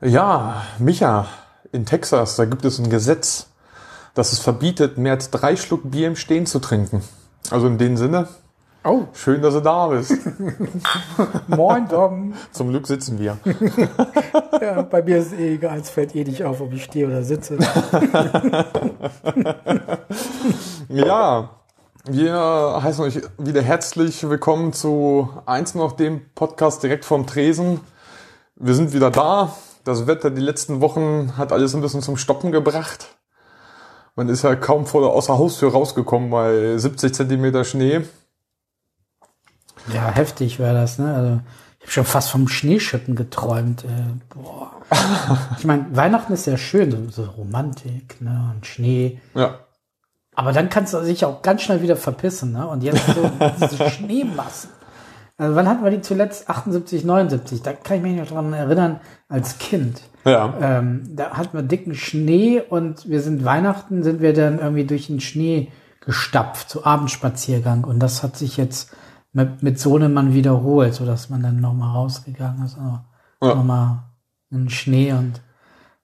[0.00, 1.28] Ja, Micha,
[1.72, 3.46] in Texas, da gibt es ein Gesetz,
[4.12, 7.02] das es verbietet, mehr als drei Schluck Bier im Stehen zu trinken.
[7.50, 8.28] Also in dem Sinne,
[8.86, 10.12] Oh, schön, dass du da bist.
[11.46, 12.34] moin Dom.
[12.52, 13.38] Zum Glück sitzen wir.
[14.60, 17.06] Ja, bei mir ist es eh egal, es fällt eh nicht auf, ob ich stehe
[17.06, 17.56] oder sitze.
[20.88, 21.50] Ja,
[22.04, 27.80] wir heißen euch wieder herzlich willkommen zu eins noch dem Podcast direkt vom Tresen.
[28.54, 29.54] Wir sind wieder da.
[29.84, 33.08] Das Wetter die letzten Wochen hat alles ein bisschen zum Stoppen gebracht.
[34.14, 38.02] Man ist ja kaum vor der außer Haustür rausgekommen bei 70 Zentimeter Schnee.
[39.92, 41.14] Ja, heftig war das, ne?
[41.14, 41.40] Also,
[41.78, 43.84] ich habe schon fast vom Schneeschippen geträumt.
[43.84, 43.88] Äh,
[44.34, 44.70] boah.
[45.58, 48.52] Ich meine, Weihnachten ist ja schön, so, so Romantik, ne?
[48.54, 49.20] Und Schnee.
[49.34, 49.58] Ja,
[50.34, 52.66] Aber dann kannst du dich auch ganz schnell wieder verpissen, ne?
[52.66, 54.70] Und jetzt so diese Schneemassen.
[55.36, 56.48] Also wann hatten wir die zuletzt?
[56.48, 57.62] 78, 79.
[57.62, 60.00] Da kann ich mich noch dran erinnern, als Kind.
[60.24, 64.84] ja, Ähm, da hatten wir dicken Schnee und wir sind Weihnachten, sind wir dann irgendwie
[64.84, 65.72] durch den Schnee
[66.04, 67.82] gestapft, zu Abendspaziergang.
[67.84, 68.92] Und das hat sich jetzt
[69.34, 72.78] mit, mit Sohnemann wiederholt, sodass man dann nochmal rausgegangen ist.
[72.78, 73.00] Also
[73.42, 73.54] Ja.
[73.54, 73.98] Nochmal
[74.50, 75.42] einen Schnee und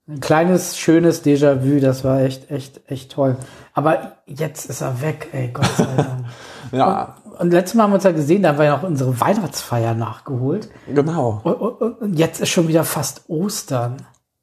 [0.08, 3.36] ein kleines, schönes Déjà-vu, das war echt, echt, echt toll.
[3.72, 6.24] Aber jetzt ist er weg, ey, Gott sei Dank.
[6.72, 9.20] ja, Und letztes Mal haben wir uns ja gesehen, da haben wir ja noch unsere
[9.20, 10.68] Weihnachtsfeier nachgeholt.
[10.92, 11.40] genau.
[11.44, 13.98] Und, und, und jetzt ist schon wieder fast Ostern.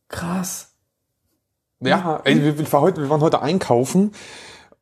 [0.08, 0.72] Krass.
[1.82, 4.12] Ja, ey, wir, wir waren heute einkaufen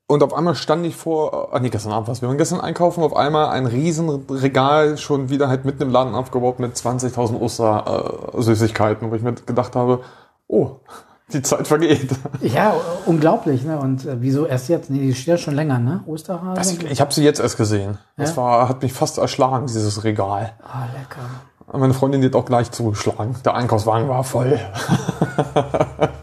[0.07, 3.03] und auf einmal stand ich vor, ah nee, gestern Abend was, wir waren gestern einkaufen,
[3.03, 9.15] auf einmal ein Riesenregal schon wieder halt mitten im Laden aufgebaut mit 20.000 Oster-Süßigkeiten, wo
[9.15, 10.01] ich mir gedacht habe,
[10.47, 10.71] oh,
[11.33, 12.09] die Zeit vergeht.
[12.41, 12.75] Ja,
[13.07, 13.79] unglaublich, ne?
[13.79, 14.91] Und äh, wieso erst jetzt?
[14.91, 16.03] Nee, die steht ja schon länger, ne?
[16.05, 16.53] Osterhase?
[16.55, 17.97] Das, ich habe sie jetzt erst gesehen.
[18.15, 18.37] Das Ja?
[18.37, 20.53] war, hat mich fast erschlagen, dieses Regal.
[20.61, 21.25] Ah, lecker.
[21.79, 23.35] Meine Freundin hat auch gleich zugeschlagen.
[23.43, 24.59] Der Einkaufswagen war voll.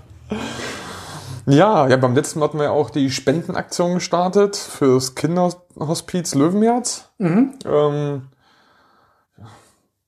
[1.47, 7.11] ja, ja, beim letzten Mal hatten wir ja auch die Spendenaktion gestartet fürs Kinderhospiz Löwenherz.
[7.65, 8.29] Ähm,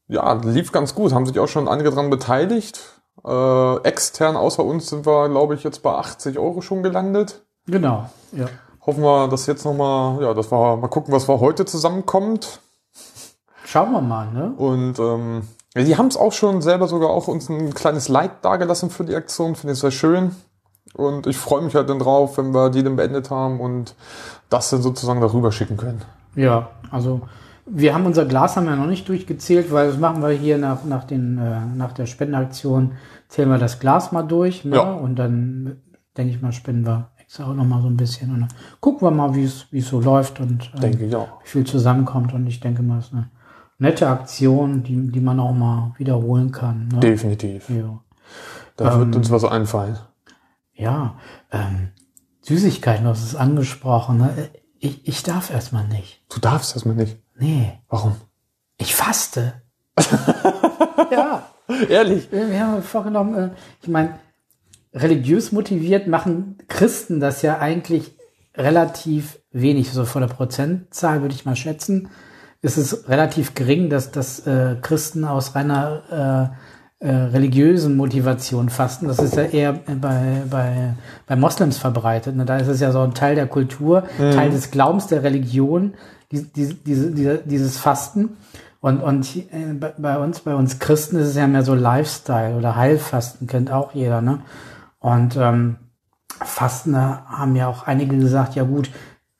[0.08, 1.12] ja, lief ganz gut.
[1.12, 2.80] Haben sich auch schon einige dran beteiligt.
[3.24, 7.42] Äh, extern außer uns sind wir, glaube ich, jetzt bei 80 Euro schon gelandet.
[7.66, 8.46] Genau, ja.
[8.84, 12.60] Hoffen wir, dass jetzt nochmal, ja, dass wir mal gucken, was wir heute zusammenkommt.
[13.64, 14.52] Schauen wir mal, ne?
[14.56, 18.90] Und ähm, die haben es auch schon selber sogar auch uns ein kleines Like dagelassen
[18.90, 19.56] für die Aktion.
[19.56, 20.36] Finde ich sehr schön.
[20.94, 23.94] Und ich freue mich halt dann drauf, wenn wir die dann beendet haben und
[24.48, 26.02] das dann sozusagen darüber schicken können.
[26.36, 27.22] Ja, also
[27.66, 30.84] wir haben unser Glas haben wir noch nicht durchgezählt, weil das machen wir hier nach,
[30.84, 32.92] nach, den, äh, nach der Spendenaktion,
[33.28, 34.76] zählen wir das Glas mal durch, ne?
[34.76, 34.92] Ja.
[34.92, 35.78] Und dann
[36.16, 38.48] denke ich mal, spenden wir extra auch noch mal so ein bisschen und dann
[38.80, 41.40] gucken wir mal, wie es so läuft und ähm, Denke ich auch.
[41.42, 42.32] wie viel zusammenkommt.
[42.34, 43.30] Und ich denke mal, es ist eine
[43.78, 46.88] nette Aktion, die, die man auch mal wiederholen kann.
[46.88, 47.00] Ne?
[47.00, 47.68] Definitiv.
[47.70, 47.98] Ja.
[48.76, 49.96] Da wird uns was einfallen.
[50.74, 51.18] Ja,
[51.52, 51.88] ähm,
[52.42, 54.18] Süßigkeiten, du hast es angesprochen.
[54.18, 54.50] Ne?
[54.78, 56.22] Ich, ich darf erstmal nicht.
[56.28, 57.16] Du darfst erstmal nicht.
[57.36, 58.16] Nee, Warum?
[58.78, 59.62] ich faste.
[61.10, 61.46] ja,
[61.88, 62.30] Ehrlich?
[62.30, 63.50] wir wir haben vorgenommen, äh,
[63.82, 64.18] ich meine,
[64.92, 68.16] religiös motiviert machen Christen das ja eigentlich
[68.56, 69.90] relativ wenig.
[69.90, 72.10] So von der Prozentzahl würde ich mal schätzen,
[72.62, 76.73] ist es relativ gering, dass, dass äh, Christen aus reiner äh,
[77.04, 79.08] äh, religiösen Motivation fasten.
[79.08, 80.94] Das ist ja eher bei, bei,
[81.26, 82.34] bei Moslems verbreitet.
[82.34, 82.46] Ne?
[82.46, 85.92] Da ist es ja so ein Teil der Kultur, Teil des Glaubens der Religion,
[86.32, 88.38] die, die, diese, diese, dieses Fasten.
[88.80, 92.56] Und, und äh, bei, bei uns, bei uns Christen ist es ja mehr so Lifestyle
[92.56, 94.38] oder Heilfasten, kennt auch jeder, ne?
[94.98, 95.76] Und ähm,
[96.42, 98.90] Fasten, da haben ja auch einige gesagt, ja gut,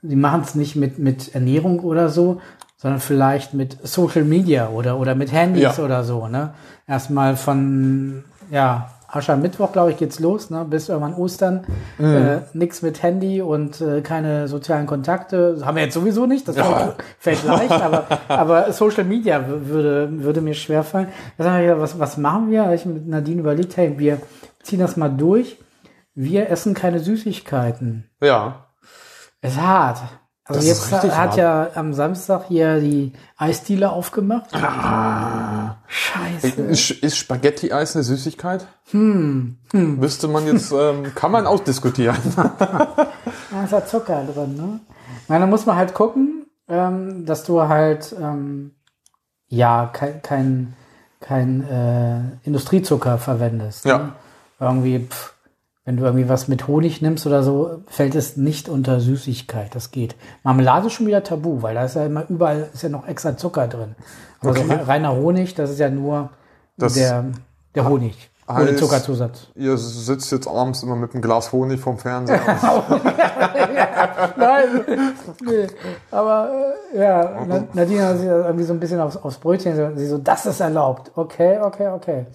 [0.03, 2.42] sie machen es nicht mit, mit Ernährung oder so,
[2.76, 5.78] sondern vielleicht mit Social Media oder, oder mit Handys Ja.
[5.84, 6.53] oder so, ne?
[6.87, 10.65] Erstmal von, ja, Aschermittwoch, glaube ich, geht's los, ne?
[10.69, 11.65] Bis irgendwann Ostern.
[11.98, 15.60] Äh, nix mit Handy und äh, keine sozialen Kontakte.
[15.65, 20.41] Haben wir jetzt sowieso nicht, das fällt, fällt leicht, aber, aber Social Media würde, würde
[20.41, 21.09] mir schwerfallen.
[21.39, 22.65] Da haben wir gedacht, was, was machen wir?
[22.65, 24.21] Hab Ich mit Nadine überlegt, hey, wir
[24.63, 25.59] ziehen das mal durch.
[26.15, 28.10] Wir essen keine Süßigkeiten.
[28.21, 28.66] Ja.
[29.42, 29.98] Ist hart.
[30.46, 31.36] Also Das jetzt hat hart.
[31.36, 34.50] ja am Samstag hier die Eisdiele aufgemacht.
[35.86, 36.62] Scheiße.
[37.00, 38.66] Ist, Spaghetti-Eis eine Süßigkeit?
[38.91, 39.56] Hm.
[39.72, 42.16] Müsste man jetzt, ähm, kann man ausdiskutieren.
[43.50, 44.80] Da ist ja Zucker drin, ne?
[45.28, 48.72] Na, dann muss man halt gucken, ähm, dass du halt, ähm,
[49.46, 50.74] ja, kein, kein,
[51.20, 53.84] kein äh, Industriezucker verwendest.
[53.84, 53.98] Ja.
[53.98, 54.12] Ne?
[54.58, 55.34] Irgendwie, pff,
[55.84, 59.75] wenn du irgendwie was mit Honig nimmst oder so, fällt es nicht unter Süßigkeit.
[59.75, 60.16] Das geht.
[60.42, 63.36] Marmelade ist schon wieder tabu, weil da ist ja immer überall ist ja noch extra
[63.36, 63.95] Zucker drin.
[64.41, 64.65] Aber Okay.
[64.66, 66.31] so reiner Honig, das ist ja nur
[66.78, 67.27] Das der,
[67.75, 68.31] der Honig.
[68.47, 69.48] Ohne heißt- Zuckerzusatz.
[69.54, 72.41] Ihr sitzt jetzt abends immer mit einem Glas Honig vorm Fernseher.
[74.37, 74.84] Nein,
[75.45, 75.66] nee.
[76.10, 76.51] Aber
[76.95, 80.19] äh, ja, Na- Nadine hat sich irgendwie so ein bisschen aufs, aufs Brötchen, sie so,
[80.19, 81.10] das ist erlaubt.
[81.15, 82.27] Okay, okay, okay.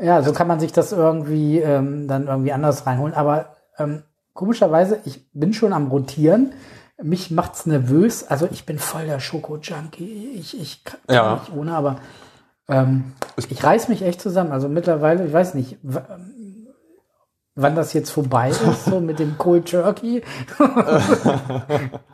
[0.00, 3.14] Ja, so kann man sich das irgendwie ähm, dann irgendwie anders reinholen.
[3.14, 4.02] Aber ähm,
[4.32, 6.52] komischerweise, ich bin schon am Rotieren.
[7.02, 8.24] Mich macht's nervös.
[8.28, 10.32] Also ich bin voll der Schoko-Junkie.
[10.38, 11.34] Ich, ich kann Ja.
[11.34, 11.96] nicht ohne, aber
[12.68, 14.52] ähm, ich reiß mich echt zusammen.
[14.52, 16.66] Also mittlerweile, ich weiß nicht, ähm,
[17.54, 20.22] wann das jetzt vorbei ist, so mit dem Cold Turkey.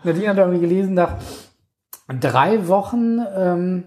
[0.04, 1.16] Nadine hat irgendwie gelesen, nach
[2.08, 3.84] drei Wochen ähm,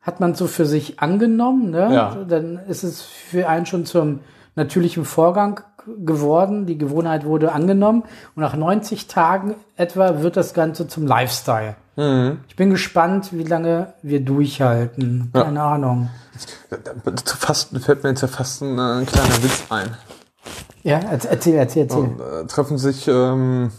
[0.00, 1.70] hat man so für sich angenommen.
[1.70, 1.92] Ne?
[1.94, 2.16] Ja.
[2.26, 4.20] Dann ist es für einen schon zum
[4.54, 5.60] natürlichen Vorgang
[6.04, 6.66] geworden.
[6.66, 8.02] Die Gewohnheit wurde angenommen.
[8.34, 11.76] Und nach 90 Tagen etwa wird das Ganze zum Lifestyle.
[11.96, 12.40] Mhm.
[12.48, 15.30] Ich bin gespannt, wie lange wir durchhalten.
[15.34, 15.44] Ja.
[15.44, 16.10] Keine Ahnung.
[17.24, 19.96] Zu Fasten fällt mir jetzt ja fast ein, äh, ein kleiner Witz ein.
[20.84, 21.98] Ja, erz- erzähl, erzähl, erzähl.
[21.98, 23.72] Und, äh, treffen sich ähm,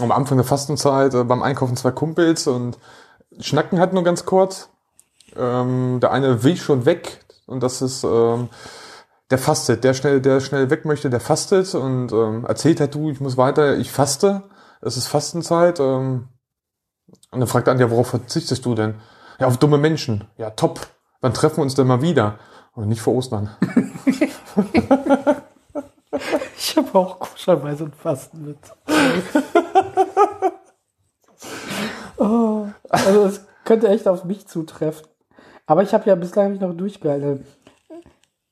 [0.00, 2.78] am Anfang der Fastenzeit äh, beim Einkaufen zwei Kumpels und
[3.40, 4.68] schnacken halt nur ganz kurz.
[5.36, 8.48] Ähm, der eine will schon weg und das ist ähm,
[9.30, 13.10] der fastet, der schnell, der schnell weg möchte, der fastet und ähm, erzählt halt du,
[13.10, 14.42] ich muss weiter, ich faste.
[14.80, 15.80] Es ist Fastenzeit.
[15.80, 16.28] Ähm,
[17.30, 18.96] und dann fragt er an, ja, worauf verzichtest du denn?
[19.38, 20.24] Ja, auf dumme Menschen.
[20.36, 20.86] Ja, top.
[21.20, 22.38] Wann treffen wir uns denn mal wieder?
[22.74, 23.50] Und nicht vor Ostern.
[26.56, 28.72] Ich habe auch komischerweise einen Fastenwitz.
[32.16, 35.06] oh, also es könnte echt auf mich zutreffen.
[35.66, 37.44] Aber ich habe ja bislang hab ich noch durchgehalten.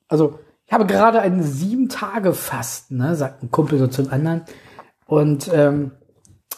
[0.07, 4.41] Also ich habe gerade einen sieben Tage Fasten, ne, sagt ein Kumpel so zum anderen.
[5.05, 5.91] Und ähm,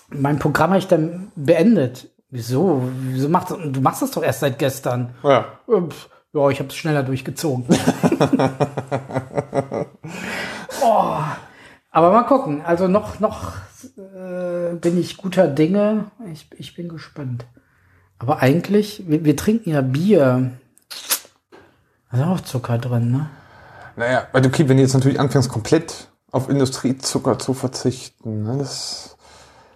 [0.10, 2.10] mein Programm habe ich dann beendet.
[2.30, 2.82] Wieso?
[3.02, 5.16] Wieso machst du, du machst das doch erst seit gestern?
[5.24, 5.60] Ja.
[6.34, 7.66] Ja, ich habe es schneller durchgezogen.
[10.84, 11.18] oh,
[11.92, 12.62] aber mal gucken.
[12.66, 13.54] Also noch, noch
[13.98, 16.12] äh, bin ich guter Dinge.
[16.32, 17.46] Ich, ich bin gespannt.
[18.20, 20.52] Aber eigentlich, wir, wir trinken ja Bier.
[22.12, 23.30] Da ist auch Zucker drin, ne?
[23.98, 29.16] Naja, weil okay, wenn du jetzt natürlich anfängst, komplett auf Industriezucker zu verzichten, ne, das,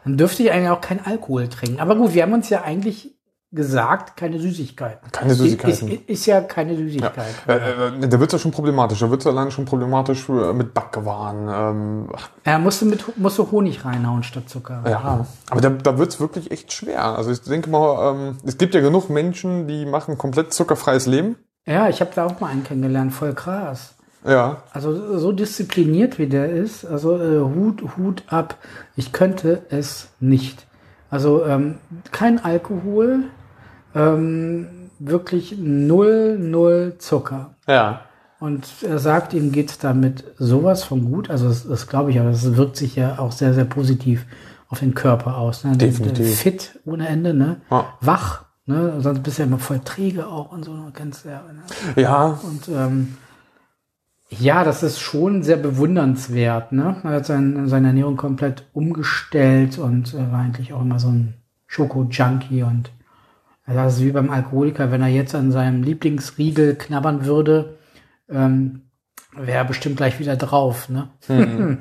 [0.03, 1.80] Dann dürfte ich eigentlich auch kein Alkohol trinken.
[1.80, 3.19] Aber gut, wir haben uns ja eigentlich
[3.51, 5.12] gesagt, keine Süßigkeiten.
[5.12, 5.88] Keine Süßigkeiten.
[5.88, 7.34] Ist, ist, ist ja keine ja, Süßigkeit.
[7.48, 9.00] äh, äh, da wird's ja schon problematisch.
[9.00, 11.48] Da wird's ja allein schon problematisch äh, mit Backwaren.
[11.51, 14.84] Ähm, ach, Er musste mit musste Honig reinhauen statt Zucker.
[14.88, 15.25] ja.
[15.50, 17.04] Aber da, da wird's wirklich echt schwer.
[17.04, 21.36] Also ich denke mal, ähm, es gibt ja genug Menschen, die machen komplett zuckerfreies Leben.
[21.66, 23.95] Ja, ich habe da auch mal einen kennengelernt, voll krass.
[24.28, 24.63] Ja.
[24.74, 28.57] Also so diszipliniert wie der ist, also äh, Hut, Hut ab.
[28.95, 30.68] Ich könnte es nicht.
[31.10, 31.80] Also ähm,
[32.12, 33.24] kein Alkohol,
[33.95, 34.68] ähm,
[35.00, 37.56] wirklich null, null Zucker.
[37.68, 38.01] Ja.
[38.39, 41.30] Und er sagt, ihm geht damit sowas von gut.
[41.30, 44.25] Also das, das glaube ich, aber das wirkt sich ja auch sehr, sehr positiv
[44.69, 45.63] auf den Körper aus.
[45.63, 45.75] Ne?
[45.75, 46.39] Definitiv.
[46.39, 47.57] Fit ohne Ende, ne?
[47.69, 47.86] Ja.
[48.00, 49.01] Wach, ne?
[49.01, 51.42] Sonst bist du ja immer voll träge auch und so, kennst ja.
[51.51, 52.01] Ne?
[52.01, 52.39] Ja.
[52.44, 53.18] Und ähm,
[54.30, 56.71] ja, das ist schon sehr bewundernswert.
[56.71, 56.97] Ne?
[57.04, 61.33] Er hat sein, seine Ernährung komplett umgestellt und äh, war eigentlich auch immer so ein
[61.66, 62.64] Schoko-Junkie.
[62.64, 62.92] Und
[63.69, 67.78] also das ist wie beim Alkoholiker, wenn er jetzt an seinem Lieblingsriegel knabbern würde,
[68.28, 68.81] ähm,
[69.35, 70.90] wäre er bestimmt gleich wieder drauf.
[70.90, 71.09] Ne?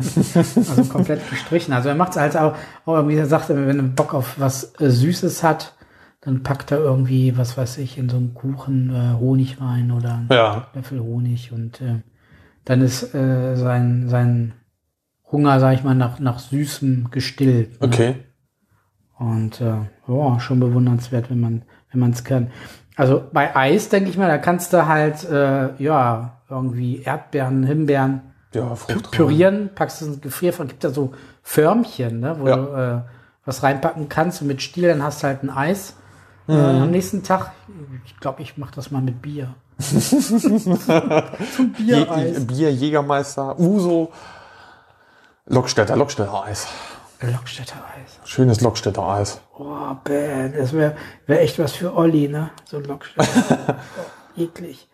[0.55, 1.73] also komplett gestrichen.
[1.73, 2.55] Also er macht es halt auch,
[2.85, 5.77] auch irgendwie, er sagt, wenn er Bock auf was äh, Süßes hat,
[6.21, 10.15] dann packt er irgendwie, was weiß ich, in so einen Kuchen äh, Honig rein oder
[10.15, 10.67] einen Ja.
[10.75, 12.03] Löffel Honig und äh,
[12.67, 14.53] dann ist äh, sein, sein
[15.33, 17.81] Hunger, sag ich mal, nach, nach Süßem gestillt.
[17.81, 17.87] Ne?
[17.87, 18.15] Okay.
[19.19, 22.51] Und äh, ja, schon bewundernswert, wenn man wenn man es kann.
[22.97, 28.23] Also bei Eis denke ich mal, da kannst du halt äh, ja irgendwie Erdbeeren, Himbeeren
[28.55, 28.75] Ja,
[29.11, 32.57] pürieren, packst es ins Gefrierfach, gibt da so Förmchen, ne, wo Ja.
[32.57, 33.01] du äh,
[33.45, 35.95] was reinpacken kannst und mit Stiel dann hast du halt ein Eis.
[36.49, 36.83] Äh, Mhm.
[36.83, 37.53] am nächsten Tag,
[38.07, 39.55] ich glaube, ich mache das mal mit Bier.
[39.79, 42.05] Zum Je.
[42.41, 44.11] Bier, Jägermeister, Uso,
[45.47, 46.67] Lockstädter, Lockstädter Eis.
[47.21, 48.21] Lockstädter Eis.
[48.25, 49.41] Schönes Lockstädter Eis.
[49.59, 50.57] Oh, bad.
[50.57, 50.97] Das wäre
[51.27, 52.51] wär echt was für Olli, ne?
[52.65, 53.77] So ein Lockstädter.
[54.37, 54.89] oh, eklig.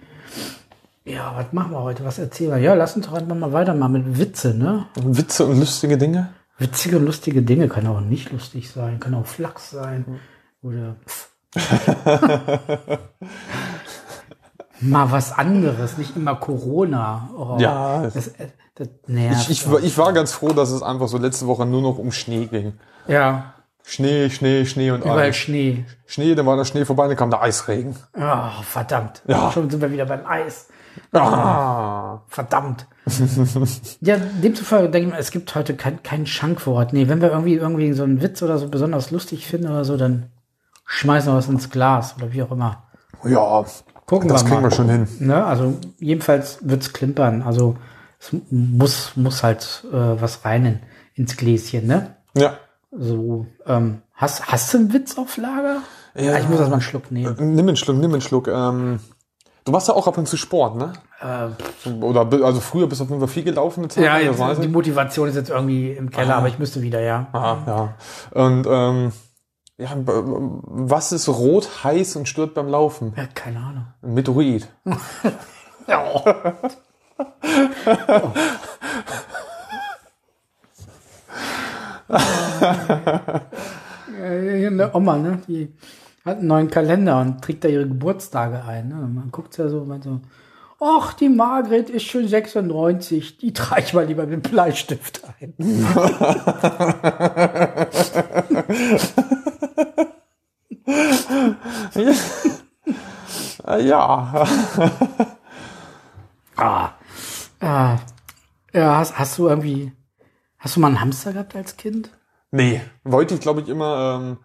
[1.04, 2.04] Ja, was machen wir heute?
[2.04, 2.58] Was erzählen wir?
[2.58, 4.86] Ja, lass uns doch einfach mal weitermachen mit Witze, ne?
[4.94, 6.32] Witze und lustige Dinge.
[6.56, 10.20] Witzige und lustige Dinge kann auch nicht lustig sein, kann auch Flachs sein.
[10.62, 11.30] Oder pff.
[14.80, 17.28] Mal was anderes, nicht immer Corona.
[17.36, 18.02] Oh, Ja.
[18.02, 18.32] Das,
[18.74, 19.42] das nervt.
[19.42, 21.98] Ich, ich, war- ich war ganz froh, dass es einfach so letzte Woche nur noch
[21.98, 22.74] um Schnee ging.
[23.06, 23.50] ja,
[23.86, 25.36] Schnee, Schnee, Schnee und überall Eis.
[25.36, 25.84] Schnee.
[26.06, 27.94] Schnee, dann war der Schnee vorbei, dann kam der Eisregen.
[28.18, 29.22] Oh, verdammt.
[29.26, 29.50] Ja.
[29.52, 30.68] Schon sind wir wieder beim Eis.
[31.12, 32.20] Ah.
[32.28, 32.86] Verdammt.
[34.00, 36.92] ja, demzufolge denke ich mal, es gibt heute kein, kein Schankwort.
[36.94, 39.96] Nee, wenn wir irgendwie, irgendwie so einen Witz oder so besonders lustig finden oder so,
[39.98, 40.30] dann
[40.86, 42.84] schmeißen wir was ins Glas oder wie auch immer.
[43.24, 43.64] Ja,
[44.06, 44.70] Gucken das wir kriegen mal.
[44.70, 45.08] wir schon hin.
[45.20, 45.44] Ne?
[45.44, 47.42] Also jedenfalls wird's klimpern.
[47.42, 47.76] Also
[48.20, 50.78] es muss, muss halt äh, was rein in,
[51.14, 52.14] ins Gläschen, ne?
[52.37, 52.54] Ja.
[52.90, 55.78] So, ähm, hast, hast du einen Witz auf Lager?
[56.14, 56.34] Ja.
[56.34, 57.34] Ah, Ich muss erst mal einen Schluck nehmen.
[57.54, 58.46] Nimm einen Schluck, nimm einen Schluck.
[58.49, 59.00] Ähm,
[59.64, 60.92] du machst ja auch ab und zu Sport, ne?
[61.20, 63.80] Äh, Oder also früher bist du auf jeden Fall viel gelaufen.
[63.80, 64.68] Eine Zeit ja, jetzt, das die.
[64.68, 66.38] Motivation ist jetzt irgendwie im Keller, Ah.
[66.38, 67.26] aber ich müsste wieder, ja.
[67.32, 68.40] Aha, ja.
[68.42, 69.12] Und ähm,
[69.76, 73.12] ja, was ist rot, heiß und stört beim Laufen?
[73.16, 73.86] Ja, keine Ahnung.
[74.02, 74.68] Ein Meteorit.
[75.86, 76.02] Ja.
[84.18, 85.42] Äh, Eine Oma, ne?
[85.46, 85.74] Die
[86.24, 88.88] hat einen neuen Kalender und trägt da ihre Geburtstage ein.
[88.88, 88.94] Ne?
[88.94, 90.20] Man guckt ja so und meint so,
[90.80, 95.52] ach, die Margret ist schon 96, die trage ich mal lieber mit dem Bleistift ein.
[103.66, 104.44] Ja.
[106.56, 106.90] Ah.
[107.60, 107.96] Ah.
[108.72, 109.92] Ja, hast, hast du irgendwie,
[110.58, 112.10] hast du mal einen Hamster gehabt als Kind?
[112.50, 114.20] Nee, wollte ich glaube ich immer.
[114.20, 114.38] Ähm,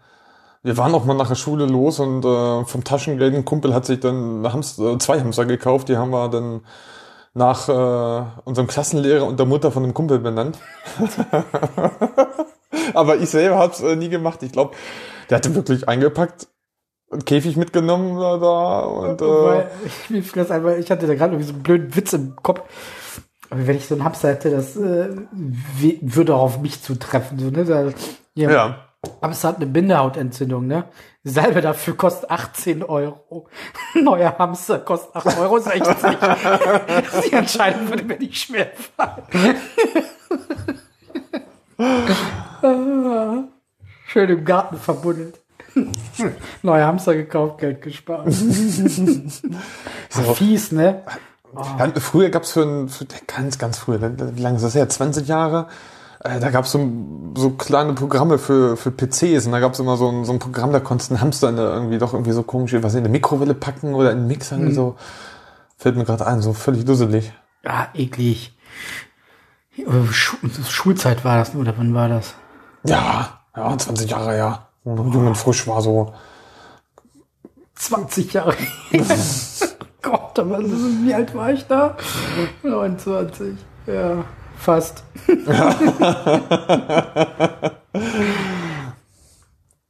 [0.63, 3.85] wir waren auch mal nach der Schule los und äh, vom Taschengeld ein Kumpel hat
[3.85, 5.89] sich dann Hamster, äh, zwei Hamster gekauft.
[5.89, 6.61] Die haben wir dann
[7.33, 10.57] nach äh, unserem Klassenlehrer und der Mutter von dem Kumpel benannt.
[12.93, 14.43] Aber ich selber hab's äh, nie gemacht.
[14.43, 14.75] Ich glaube,
[15.29, 16.47] der hatte wirklich eingepackt,
[17.11, 21.33] einen Käfig mitgenommen äh, da und äh, ich, mir das einfach, ich hatte da gerade
[21.33, 22.61] irgendwie so einen blöden Witz im Kopf.
[23.49, 27.39] Aber wenn ich so einen Hamster hätte, das äh, würde auch auf mich zutreffen.
[27.39, 27.65] So, ne?
[27.65, 27.89] da,
[28.35, 28.51] ja.
[28.51, 28.85] ja.
[29.21, 30.83] Hamster hat eine Bindehautentzündung, ne?
[31.23, 33.47] Salbe dafür kostet 18 Euro.
[33.95, 35.57] Neuer Hamster kostet 8,60 Euro.
[37.25, 39.55] Die Entscheidung würde mir nicht schwer fallen.
[44.11, 45.39] Schön im Garten verbuddelt.
[46.63, 48.27] Neuer Hamster gekauft, Geld gespart.
[50.11, 50.33] So.
[50.33, 51.03] Fies, ne?
[51.55, 54.89] Ja, früher gab's für, ein, für ganz, ganz früher, wie lange ist das her?
[54.89, 55.67] 20 Jahre?
[56.23, 56.91] Äh, da gab's so,
[57.35, 60.71] so kleine Programme für, für PCs und da gab's immer so ein, so ein Programm,
[60.71, 63.93] da konntest du einen Hamster irgendwie doch irgendwie so komisch, was in eine Mikrowelle packen
[63.93, 64.95] oder in einen Mixer irgendwie so.
[65.77, 67.31] Fällt mir gerade ein, so völlig dusselig.
[67.63, 68.57] Ah, eklig.
[69.77, 70.37] Äh, Schu
[70.67, 72.33] Schulzeit war das, oder wann war das?
[72.83, 74.67] Ja, ja, 20 Jahre, ja.
[74.85, 76.13] Jung und frisch war so.
[77.75, 78.55] 20 Jahre.
[80.01, 81.95] Gott, aber wie alt war ich da?
[82.63, 83.55] 29.
[83.87, 84.23] Ja,
[84.57, 85.03] fast.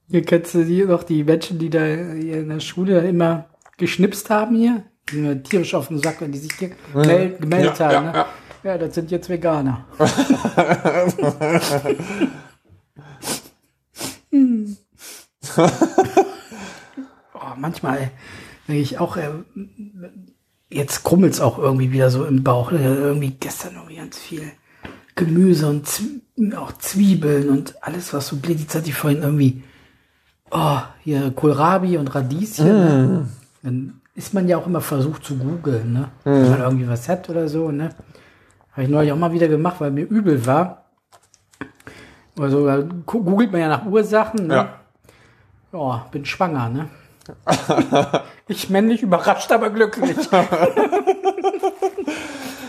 [0.10, 3.46] hier kennst du die noch die Menschen, die da hier in der Schule immer
[3.78, 4.84] geschnipst haben hier?
[5.10, 7.94] Die sind mir tierisch auf den Sack, wenn die sich hier gemel gemeldet Ja, haben.
[7.94, 8.14] ja, ne?
[8.14, 8.26] ja.
[8.72, 9.86] ja, das sind jetzt Veganer.
[14.32, 14.78] Hm.
[17.34, 18.12] oh, manchmal
[18.68, 19.30] denke ich auch, äh,
[20.70, 22.72] jetzt krummelt's auch irgendwie wieder so im Bauch.
[22.72, 22.80] ne?
[22.80, 24.52] Irgendwie gestern irgendwie ganz viel
[25.16, 26.22] Gemüse und Zwie
[26.56, 29.62] auch Zwiebeln und alles, was so glitzert, hatte ich vorhin irgendwie,
[30.52, 32.66] oh, hier Kohlrabi und Radieschen.
[32.66, 33.30] Ne?
[33.62, 36.10] Dann ist man ja auch immer versucht zu googeln, ne?
[36.24, 37.90] Wenn man irgendwie was hat oder so, ne?
[38.72, 40.86] Habe ich neulich auch mal wieder gemacht, weil mir übel war.
[42.40, 42.66] Also
[43.06, 44.54] googelt man ja nach Ursachen, ne?
[44.54, 44.79] Ja.
[45.72, 46.90] Ja, bin schwanger, ne?
[48.48, 50.18] ich männlich überrascht, aber glücklich.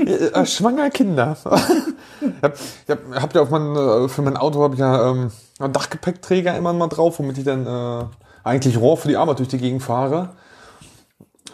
[0.01, 1.37] Äh, schwanger Kinder.
[1.43, 5.11] ich hab, ich hab, hab ja auf mein, äh, für mein Auto habe ich ja
[5.11, 8.05] ähm, einen Dachgepäckträger immer mal drauf, womit ich dann äh,
[8.43, 10.31] eigentlich Rohr für die Arbeit durch die Gegend fahre.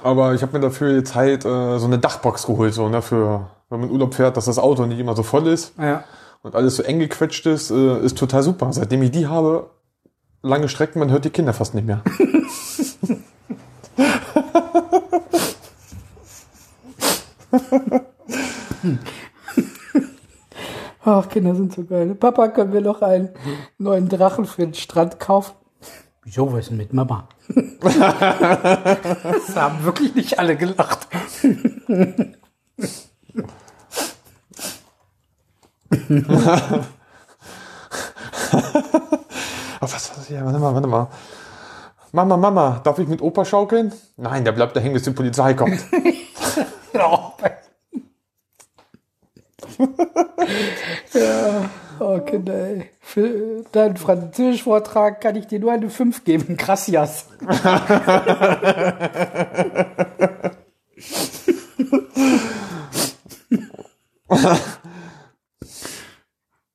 [0.03, 3.49] Aber ich habe mir dafür jetzt halt äh, so eine Dachbox geholt, so ne, für
[3.69, 6.05] wenn man Urlaub fährt, dass das Auto nicht immer so voll ist ja.
[6.43, 8.73] und alles so eng gequetscht ist, äh, ist total super.
[8.73, 9.71] Seitdem ich die habe,
[10.43, 12.03] lange Strecken, man hört die Kinder fast nicht mehr.
[21.05, 22.15] Ach, Kinder sind so geil.
[22.15, 23.29] Papa, können wir noch einen
[23.79, 25.55] neuen Drachen für den Strand kaufen?
[26.25, 27.29] Wieso, was ist denn mit Mama?
[27.81, 31.07] das haben wirklich nicht alle gelacht.
[39.87, 41.07] Aber was, was, ja, warte mal, warte mal.
[42.11, 43.93] Mama, Mama, darf ich mit Opa schaukeln?
[44.17, 45.79] Nein, der bleibt da hängen, bis die Polizei kommt.
[46.93, 47.37] Genau.
[51.13, 52.91] ja, oh Kinder, ey.
[53.01, 56.57] Für deinen Französisch-Vortrag kann ich dir nur eine 5 geben.
[56.57, 57.27] Gracias.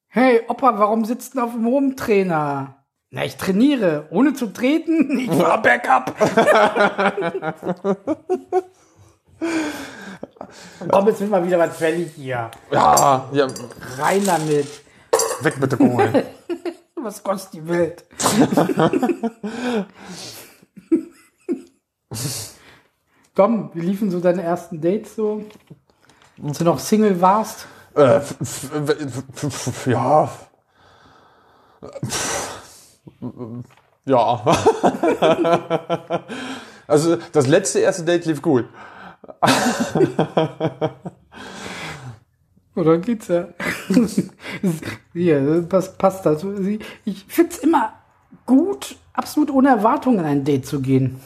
[0.08, 2.81] hey, Opa, warum sitzt du auf dem Hometrainer?
[3.14, 5.18] Na, ich trainiere, ohne zu treten.
[5.20, 6.16] Ich war Backup.
[10.90, 12.50] Komm, jetzt wird mal wieder was fällig hier.
[12.72, 13.48] Ja, ja,
[13.98, 14.68] Rein damit.
[15.42, 16.26] weg mit der Kohle.
[17.04, 18.06] Was kostet die Welt?
[23.36, 25.44] Komm, wie liefen so deine ersten Dates so?
[26.44, 27.66] Als du noch Single warst?
[27.96, 28.70] äh, f-
[33.22, 33.64] ja.
[34.06, 34.42] Ja.
[36.88, 38.66] also das letzte erste Date lief gut.
[42.76, 43.50] Oder geht's ja?
[45.14, 46.56] Hier, das passt dazu.
[47.06, 47.94] Ich find's immer
[48.46, 51.20] gut, absolut ohne Erwartungen in ein Date zu gehen.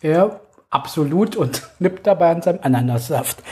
[0.00, 0.40] Er
[0.70, 3.42] absolut und nippt dabei an seinem Ananassaft.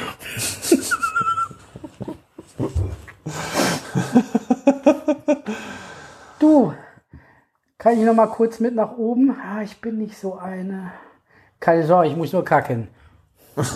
[6.38, 6.72] du,
[7.80, 9.30] kann ich noch mal kurz mit nach oben?
[9.30, 10.92] Ah, ich bin nicht so eine.
[11.58, 12.88] Keine Sorge, ich muss nur kacken.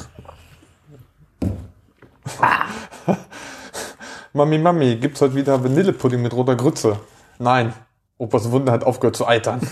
[4.35, 7.01] Mami, Mami, gibt's heute wieder Vanillepudding mit roter Grütze?
[7.39, 7.73] Nein.
[8.19, 9.61] Opas Wunder hat aufgehört zu eitern.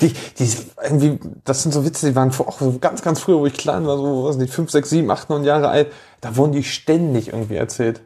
[0.00, 0.50] Die, die,
[0.82, 3.96] irgendwie, das sind so Witze, die waren auch ganz, ganz früher, wo ich klein war,
[3.96, 7.54] so, weiß nicht, fünf, sechs, sieben, acht, neun Jahre alt, da wurden die ständig irgendwie
[7.54, 8.02] erzählt.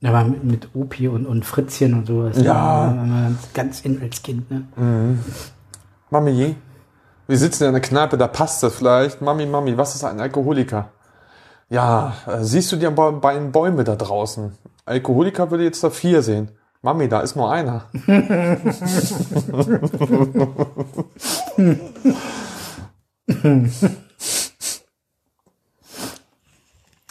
[0.00, 2.40] Ja, aber mit, Opi und, und Fritzchen und sowas.
[2.40, 2.92] Ja.
[2.92, 3.36] Ne?
[3.54, 4.66] Ganz in als Kind, ne?
[6.10, 6.56] Mami,
[7.26, 9.20] wir sitzen in einer Kneipe, da passt das vielleicht.
[9.20, 10.90] Mami, Mami, was ist ein Alkoholiker?
[11.68, 14.52] Ja, äh, siehst du die beiden Bäume da draußen?
[14.84, 16.50] Alkoholiker würde jetzt da vier sehen.
[16.82, 17.86] Mami, da ist nur einer.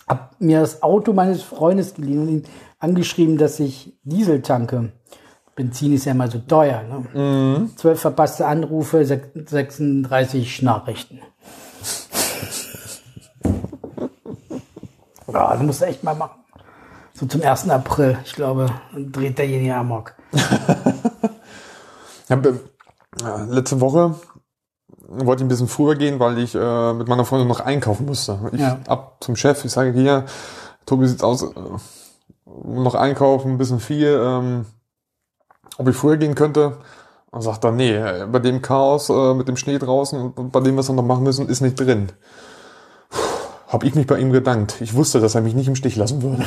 [0.07, 2.45] Hab mir das Auto meines Freundes geliehen und ihn
[2.85, 4.91] angeschrieben, dass ich Diesel tanke.
[5.55, 6.81] Benzin ist ja mal so teuer.
[7.13, 7.69] Ne?
[7.77, 11.19] Zwölf verpasste Anrufe, sech- 36 Nachrichten.
[15.31, 16.39] Ja, das musst du echt mal machen.
[17.13, 17.69] So zum 1.
[17.69, 20.13] April, ich glaube, dreht derjenige Amok.
[22.29, 24.15] Äh, letzte Woche
[25.07, 28.49] wollte ich ein bisschen früher gehen, weil ich äh, mit meiner Freundin noch einkaufen musste.
[28.51, 28.79] Ich Ja.
[28.87, 30.25] ab zum Chef, ich sage hier,
[30.85, 31.49] Tobi sieht's aus, äh,
[32.63, 34.65] noch einkaufen, ein bisschen viel, ähm,
[35.77, 36.77] ob ich früher gehen könnte.
[37.31, 37.99] Und sagt er, nee,
[38.31, 41.23] bei dem Chaos äh, mit dem Schnee draußen und bei dem, was wir noch machen
[41.23, 42.07] müssen, ist nicht drin.
[43.09, 43.19] Puh,
[43.67, 44.79] Hab ich mich bei ihm gedankt.
[44.79, 46.45] Ich wusste, dass er mich nicht im Stich lassen würde.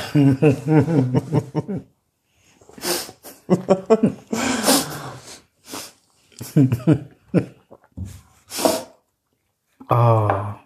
[9.88, 10.58] Ah.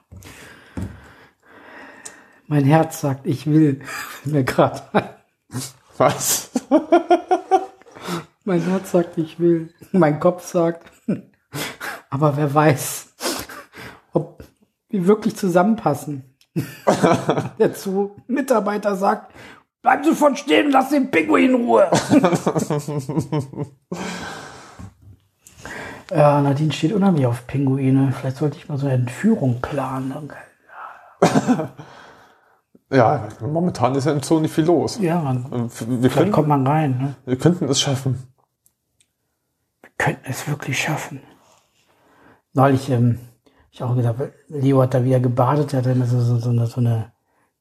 [2.48, 3.80] Mein Herz sagt, ich will.
[4.24, 4.82] Mir gerade.
[6.02, 6.50] Was?
[8.44, 9.72] Mein Herz sagt, ich will.
[9.92, 10.90] Mein Kopf sagt,
[12.10, 13.14] aber wer weiß,
[14.12, 14.42] ob
[14.88, 16.24] wir wirklich zusammenpassen.
[17.60, 19.32] Der Zoo Mitarbeiter sagt,
[19.80, 21.88] bleib sofort stehen, lass den Pinguin in Ruhe.
[26.10, 28.12] ja, Nadine steht unheimlich auf Pinguine.
[28.18, 30.32] Vielleicht sollte ich mal so eine Entführung planen.
[32.92, 34.98] Ja, momentan ist ja im Zoo nicht viel los.
[35.00, 35.70] Ja, man,
[36.02, 36.98] Wir, können, kommt man rein.
[36.98, 37.14] Ne?
[37.24, 38.22] wir könnten es schaffen.
[39.96, 41.20] könnten es wirklich schaffen.
[42.52, 43.18] Neulich, ähm,
[43.70, 44.16] ich auch gedacht,
[44.48, 47.12] Leo hat da wieder gebadet, er hat dann so, so, so, eine, so eine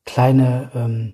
[0.05, 1.13] kleine ähm,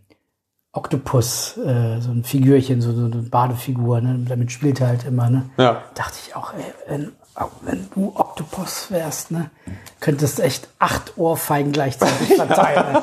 [0.71, 4.25] Oktopus, äh, so ein Figürchen, so, so eine Badefigur, ne?
[4.27, 5.29] damit spielt er halt immer.
[5.29, 5.49] Ne?
[5.57, 5.83] Ja.
[5.93, 9.51] Dachte ich auch, ey, wenn, auch wenn du Oktopus wärst, ne,
[9.99, 12.97] könntest du echt acht Ohrfeigen gleichzeitig verteilen.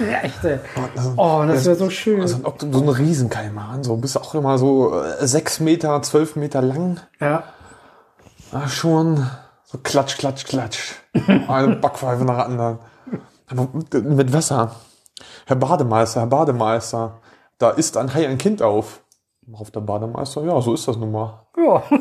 [0.00, 0.10] Ne?
[0.12, 0.58] ja, echt, ey.
[1.16, 2.20] Oh, das wäre so schön.
[2.20, 6.62] Also ein so ein Riesenkaiman, so bist auch immer so äh, sechs Meter, zwölf Meter
[6.62, 7.00] lang.
[7.20, 7.44] ja.
[8.52, 9.26] Ah, schon
[9.64, 10.94] so klatsch, klatsch, klatsch.
[11.48, 12.78] Eine Backpfeife nach der anderen.
[13.48, 13.68] Aber
[14.00, 14.76] mit Wasser.
[15.46, 17.18] Herr Bademeister, Herr Bademeister,
[17.58, 19.00] da isst ein Hai ein Kind auf.
[19.52, 21.46] Auf der Bademeister, ja, so ist das nun mal.
[21.56, 21.82] Ja.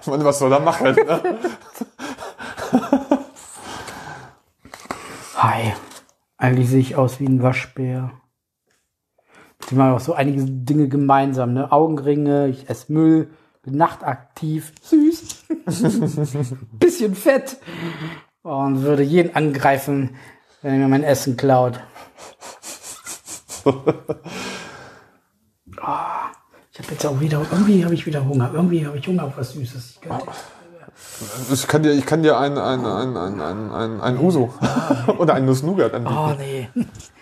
[0.00, 0.94] Ich meine, was soll er machen?
[0.94, 1.20] Ne?
[5.36, 5.72] Hi.
[6.40, 8.12] Eigentlich sehe ich aus wie ein Waschbär.
[9.68, 11.70] Die haben auch so einige Dinge gemeinsam, ne?
[11.70, 13.30] Augenringe, ich esse Müll,
[13.62, 15.44] bin nachtaktiv, süß,
[16.72, 17.58] bisschen fett
[18.40, 20.16] und würde jeden angreifen,
[20.62, 21.78] wenn er mir mein Essen klaut.
[25.82, 26.30] Ah,
[26.72, 28.50] ich habe jetzt auch wieder, irgendwie habe ich wieder Hunger.
[28.52, 29.92] Irgendwie habe ich Hunger auf was Süßes.
[29.92, 30.26] Ich könnte,
[31.52, 34.52] Ich kann dir, ich kann dir ein, ein, ein, ein, ein, ein, ein Uso
[35.18, 36.16] oder ein Nuss-Nougat anbieten.
[36.18, 36.68] oh nee.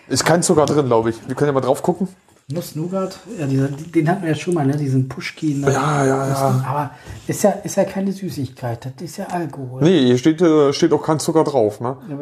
[0.07, 1.27] Ist kein Zucker drin, glaube ich.
[1.27, 2.07] Wir können ja mal drauf gucken.
[2.51, 4.75] Nuss-Nougat, ja, dieser, den hatten wir ja schon mal, ne?
[4.75, 5.61] diesen Pushkin.
[5.61, 5.71] ne?
[5.71, 6.65] Ja, ja, ja.
[6.67, 6.91] Aber
[7.27, 9.83] ist ja, ist ja keine Süßigkeit, das ist ja Alkohol.
[9.83, 11.79] Nee, hier steht, äh, steht auch kein Zucker drauf.
[11.79, 11.95] Ne?
[12.09, 12.17] Ja,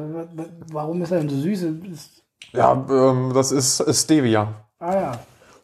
[0.74, 1.66] Warum ist er denn so süß?
[2.54, 4.54] Ja, ähm, das ist Stevia.
[4.80, 5.12] ah ja.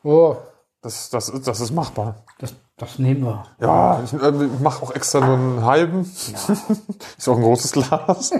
[0.03, 0.37] Oh,
[0.81, 2.23] Das, das, ist- das ist machbar.
[2.39, 3.45] das, das nehmen wir.
[3.59, 6.01] Ja, ich, äh, ich mache auch extra nur einen halben.
[7.17, 8.31] ist auch ein großes Glas.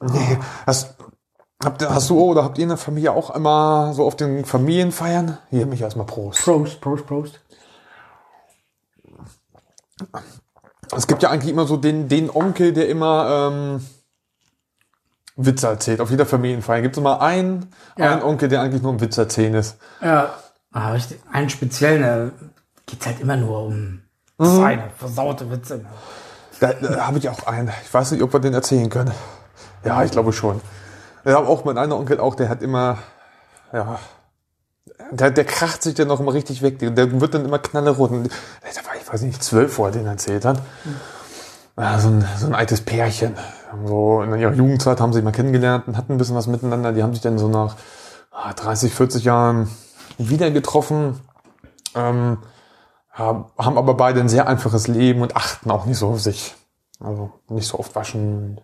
[0.00, 0.94] nee, hast,
[1.62, 5.38] habt, hast du oder habt ihr in der Familie auch immer so auf den Familienfeiern?
[5.50, 6.42] Hier, mich erstmal Prost.
[6.44, 7.40] Prost, Prost, Prost.
[10.96, 13.86] Es gibt ja eigentlich immer so den, den Onkel, der immer ähm,
[15.36, 16.00] Witze erzählt.
[16.00, 18.12] Auf jeder Familienfeier gibt es immer einen, Ja.
[18.12, 19.76] einen Onkel, der eigentlich nur ein Witz erzählen ist.
[20.00, 20.34] Ja,
[20.86, 22.46] aber ich, einen speziellen, da
[22.86, 24.00] geht's halt immer nur um
[24.38, 25.78] seine versaute Witze.
[25.78, 25.86] ne?
[26.60, 27.70] Da, da habe ich auch einen.
[27.84, 29.12] Ich weiß nicht, ob wir den erzählen können.
[29.84, 30.60] Ja, ich glaube schon.
[31.24, 32.98] Ja, aber auch mein einer Onkel auch, der hat immer,
[33.72, 33.98] ja,
[35.10, 36.78] der, der kracht sich dann noch immer richtig weg.
[36.78, 38.10] Der, der wird dann immer knallerot.
[38.10, 40.60] Und Der war, ich weiß nicht, zwölf, wo er den erzählt hat.
[41.76, 43.36] Ja, so, ein, so ein altes Pärchen.
[43.86, 46.92] So in ihrer Jugendzeit haben sie sich mal kennengelernt und hatten ein bisschen was miteinander.
[46.92, 47.76] Die haben sich dann so nach
[48.32, 49.68] ah, 30, 40 Jahren
[50.18, 51.20] wieder getroffen.
[51.94, 52.38] Ähm,
[53.18, 56.54] haben aber beide ein sehr einfaches Leben und achten auch nicht so auf sich.
[57.00, 58.60] Also nicht so oft waschen.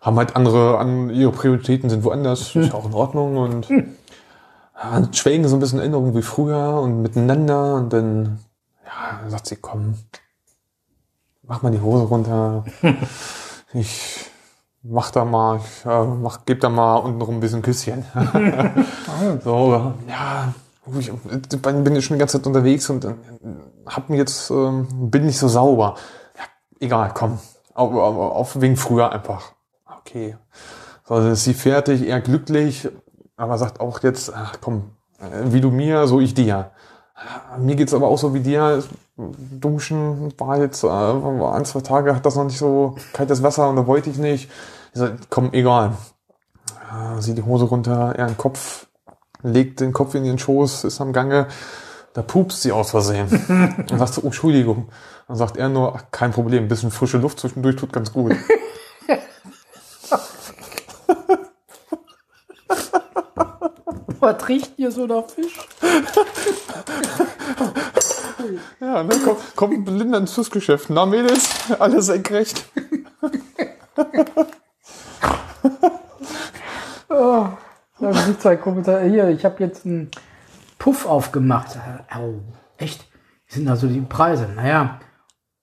[0.00, 2.56] Haben halt andere, an, ihre Prioritäten sind woanders.
[2.56, 7.02] Ist ja auch in Ordnung und ja, schwelgen so ein bisschen Erinnerungen wie früher und
[7.02, 8.38] miteinander und dann
[8.84, 9.94] ja, sagt sie, komm,
[11.42, 12.64] mach mal die Hose runter.
[13.74, 14.26] Ich
[14.82, 18.04] mach da mal, ich, äh, mach, geb da mal untenrum ein bisschen Küsschen.
[19.44, 20.52] so, ja,
[20.98, 23.14] ich bin jetzt schon die ganze Zeit unterwegs und äh,
[23.86, 25.94] hab mir jetzt, ähm, bin nicht so sauber.
[26.36, 26.42] Ja,
[26.80, 27.38] egal, komm.
[27.74, 29.52] Auf, auf, wegen früher einfach.
[30.00, 30.36] Okay.
[31.04, 32.88] So, dann ist sie fertig, eher glücklich,
[33.36, 36.72] aber sagt auch jetzt, ach komm, äh, wie du mir, so ich dir.
[37.54, 38.82] Äh, Mir geht's aber auch so wie dir.
[39.16, 43.76] Duschen war jetzt äh, ein, zwei Tage, hat das noch nicht so kaltes Wasser und
[43.76, 44.50] da wollte ich nicht.
[44.92, 45.92] Ich sag, komm, egal.
[46.90, 48.88] Äh, Sie die Hose runter, er den Kopf,
[49.42, 51.48] legt den Kopf in ihren Schoß, ist am Gange.
[52.14, 53.28] Da pupst sie aus Versehen.
[53.90, 54.88] Und sagt so, oh, Entschuldigung.
[55.28, 58.34] Dann sagt er nur, ach, kein Problem, ein bisschen frische Luft zwischendurch tut ganz gut.
[64.20, 65.58] Was riecht hier so nach Fisch?
[68.80, 70.90] Ja, ne, komm, kommt Linda ins Schussgeschäft.
[70.90, 72.64] Na, Mädels, alles senkrecht.
[78.02, 79.04] Da sich zwei Kommentare.
[79.04, 80.10] Hier, ich habe jetzt einen
[80.76, 81.78] Puff aufgemacht.
[82.12, 82.40] Au,
[82.76, 83.06] echt?
[83.46, 84.48] Wie sind da so die Preise?
[84.56, 84.98] Naja,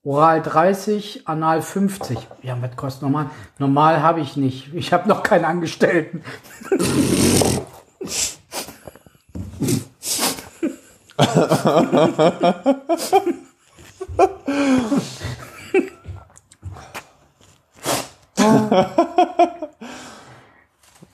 [0.02, 2.16] Oral 30, Anal 50.
[2.40, 3.26] Ja, was kostet normal?
[3.58, 4.72] Normal habe ich nicht.
[4.72, 6.22] Ich habe noch keinen Angestellten.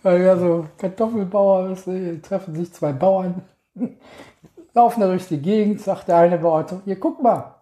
[0.07, 3.42] Ja, so Kartoffelbauer, weißt du, treffen sich zwei Bauern,
[4.75, 7.57] laufen da durch die Gegend, sagt der eine Bauer, hier guck mal,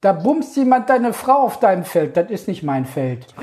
[0.00, 3.26] da bumst jemand deine Frau auf deinem Feld, das ist nicht mein Feld.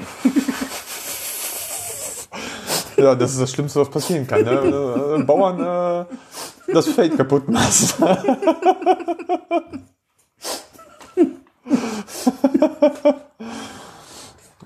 [2.97, 4.43] Ja, das ist das Schlimmste, was passieren kann.
[4.43, 5.15] Ne?
[5.19, 8.17] Äh, Bauern äh, das Feld kaputt machen.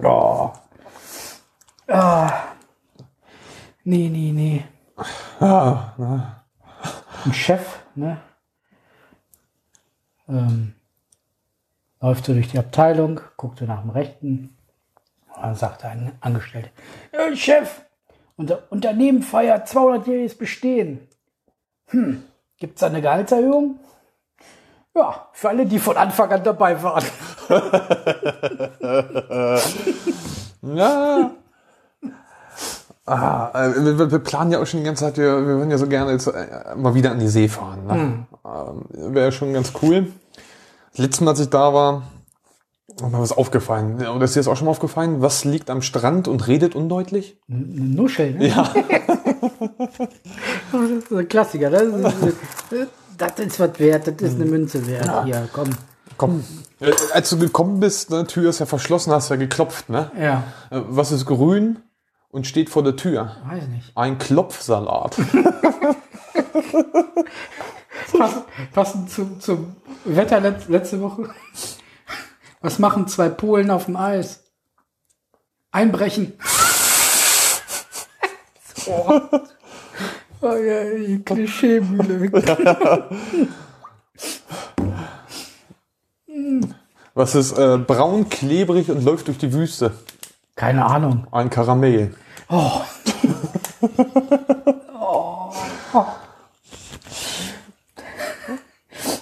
[0.02, 0.52] Oh.
[1.88, 2.53] Ah.
[3.84, 4.64] Nee, nee, nee.
[5.40, 6.36] Ja, ne?
[7.26, 8.18] Ein Chef, ne?
[10.28, 10.74] Ähm,
[12.00, 14.58] läuft so durch die Abteilung, guckt so nach dem Rechten.
[15.36, 16.70] Und dann sagt ein Angestellter,
[17.12, 17.82] "Äh, Chef,
[18.38, 21.08] unser Unternehmen feiert 200-jähriges Bestehen.
[21.88, 22.24] Hm,
[22.58, 23.80] gibt's da eine Gehaltserhöhung?
[24.96, 27.04] Ja, für alle, die von Anfang an dabei waren.
[30.66, 31.32] Ja.
[33.06, 35.78] Ah, äh, wir, wir- planen ja auch schon die ganze Zeit, wir, wir würden ja
[35.78, 37.86] so gerne jetzt äh, mal wieder an die See fahren.
[37.86, 38.26] Ne?
[38.46, 40.08] Ähm, Wäre schon ganz cool.
[40.92, 42.04] Das letzte Mal, als ich da war,
[42.88, 43.96] Ist mir was aufgefallen.
[44.08, 45.22] Oder ist dir das auch schon mal aufgefallen?
[45.22, 47.38] Was liegt am Strand und redet undeutlich?
[47.50, 48.48] Eine Nuschel, ne?
[48.48, 48.72] Ja.
[50.72, 51.70] Das ist ein Klassiker.
[51.70, 52.38] Das ist,
[53.18, 55.26] das ist was wert, das ist eine Münze wert.
[55.26, 55.70] Hier, komm.
[56.18, 56.44] Komm.
[56.80, 60.12] Äh, Als du gekommen bist, ne, Tür ist ja verschlossen, hast ja geklopft, ne?
[60.20, 61.78] Ja, Was ist grün
[62.34, 63.38] und steht vor der Tür?
[63.46, 63.96] weiß nicht.
[63.96, 65.16] Ein Klopfsalat.
[68.18, 68.42] Pass,
[68.74, 71.30] passend zum, zum Wetter let, letzte Woche.
[72.62, 74.44] Was machen zwei Polen auf dem Eis?
[75.72, 76.34] Einbrechen.
[78.88, 79.22] oh.
[80.46, 82.30] Oh ja, die Klischeemühle.
[87.14, 89.94] Was ist äh, braun, klebrig und läuft durch die Wüste?
[90.58, 91.28] Keine Ahnung.
[91.32, 92.14] Ein Karamell.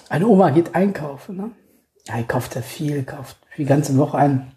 [0.10, 1.52] Eine Oma geht einkaufen, ne?
[2.08, 4.52] Ja, die kauft ja viel, kauft die ganze Woche ein.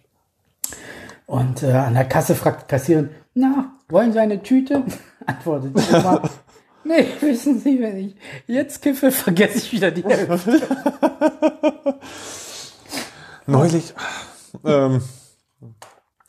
[1.27, 4.83] Und äh, an der Kasse fragt die Kassiererin, na, wollen Sie eine Tüte?
[5.27, 6.23] Antwortet die Oma,
[6.85, 10.61] nee, wissen Sie, wenn ich jetzt kiffe, vergesse ich wieder die Hälfte.
[13.47, 13.95] Neulich,
[14.65, 15.03] ähm,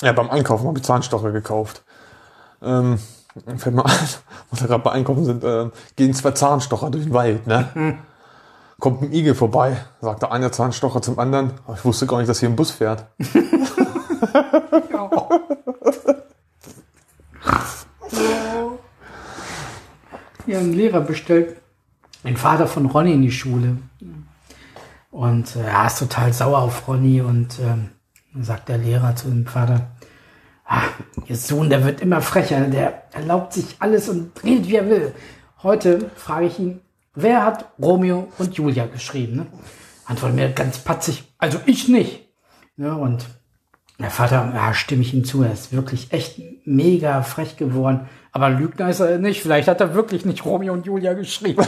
[0.01, 1.83] ja, beim Einkaufen habe ich Zahnstocher gekauft.
[2.61, 2.99] Ähm,
[3.57, 3.91] fällt mir ein,
[4.51, 7.97] was wir gerade bei Einkaufen sind, ähm, gehen zwei Zahnstocher durch den Wald, ne?
[8.79, 12.29] Kommt ein Igel vorbei, sagt der eine Zahnstocher zum anderen, "Oh, ich wusste gar nicht,
[12.29, 13.05] dass hier ein Bus fährt.
[20.47, 21.57] Ja, ein Lehrer bestellt
[22.23, 23.77] den Vater von Ronny in die Schule.
[25.09, 27.89] Und äh, er ist total sauer auf Ronny und ähm,
[28.43, 29.87] sagt der Lehrer zu dem Vater,
[30.65, 30.83] ah,
[31.27, 35.13] ihr Sohn, der wird immer frecher, der erlaubt sich alles und redet, wie er will.
[35.63, 36.81] Heute frage ich ihn,
[37.13, 39.37] wer hat Romeo und Julia geschrieben?
[39.37, 39.45] Ne?
[40.05, 42.27] Antwortet mir ganz patzig, also ich nicht.
[42.77, 43.25] Ja, und
[43.99, 48.09] der Vater, ja, stimme ich ihm zu, er ist wirklich echt mega frech geworden.
[48.33, 49.41] Aber Lügner ist er nicht.
[49.41, 51.65] Vielleicht hat er wirklich nicht Romeo und Julia geschrieben.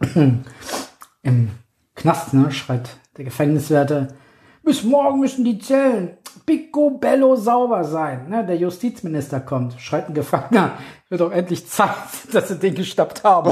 [1.22, 1.50] Im
[1.94, 4.08] Knast ne, schreit der Gefängniswärter,
[4.62, 8.28] bis morgen müssen die Zellen picobello sauber sein.
[8.28, 11.90] Ne, der Justizminister kommt, schreit ein Gefangener, wird doch endlich Zeit,
[12.32, 13.50] dass sie den gestoppt haben.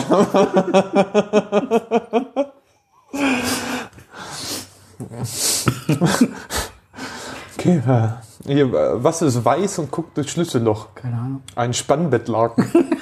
[7.59, 8.09] Okay, äh,
[8.47, 10.95] hier, äh, was ist weiß und guckt durch Schlüsselloch?
[10.95, 11.43] Keine Ahnung.
[11.57, 12.73] Ein Spannbettlaken.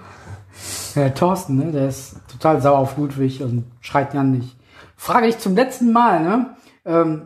[0.94, 4.57] Der Thorsten, ne, der ist total sauer auf Ludwig und schreit Jan nicht.
[4.96, 6.55] Frage ich zum letzten Mal, ne?
[6.85, 7.22] Ähm,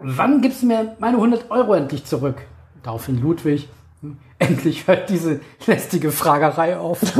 [0.00, 2.36] wann gibst du mir meine 100 Euro endlich zurück?
[2.82, 3.70] Daraufhin Ludwig.
[4.00, 7.00] hm, Endlich hört diese lästige Fragerei auf.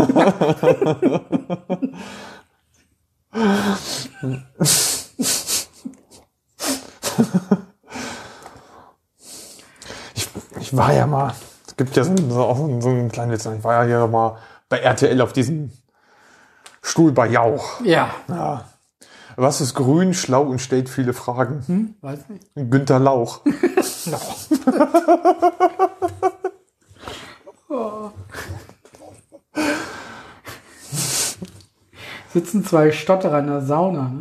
[10.15, 10.29] Ich,
[10.61, 11.35] ich war ja mal,
[11.73, 14.37] es gibt ja so, so, so, einen kleinen Witz, ich war ja hier mal
[14.69, 15.71] bei RTL auf diesem
[16.83, 17.81] Stuhl bei Jauch.
[17.83, 18.11] ja.
[18.29, 18.65] Ja.
[19.37, 21.63] Was ist grün, schlau und stellt viele Fragen?
[21.67, 21.95] Hm?
[22.03, 22.45] Weiß nicht.
[22.55, 23.41] Günter Lauch.
[32.35, 34.13] Sitzen zwei Stotterer in der Sauna,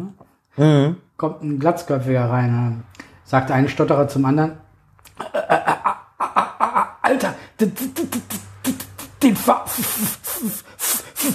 [0.55, 0.95] ne?
[1.17, 2.83] Kommt ein Glatzköpfiger rein.
[3.25, 4.51] Sagt eine Stotterer zum anderen.
[5.33, 5.60] "Äh, äh, äh, äh, äh, äh,
[7.11, 7.35] Alter,
[9.21, 9.35] den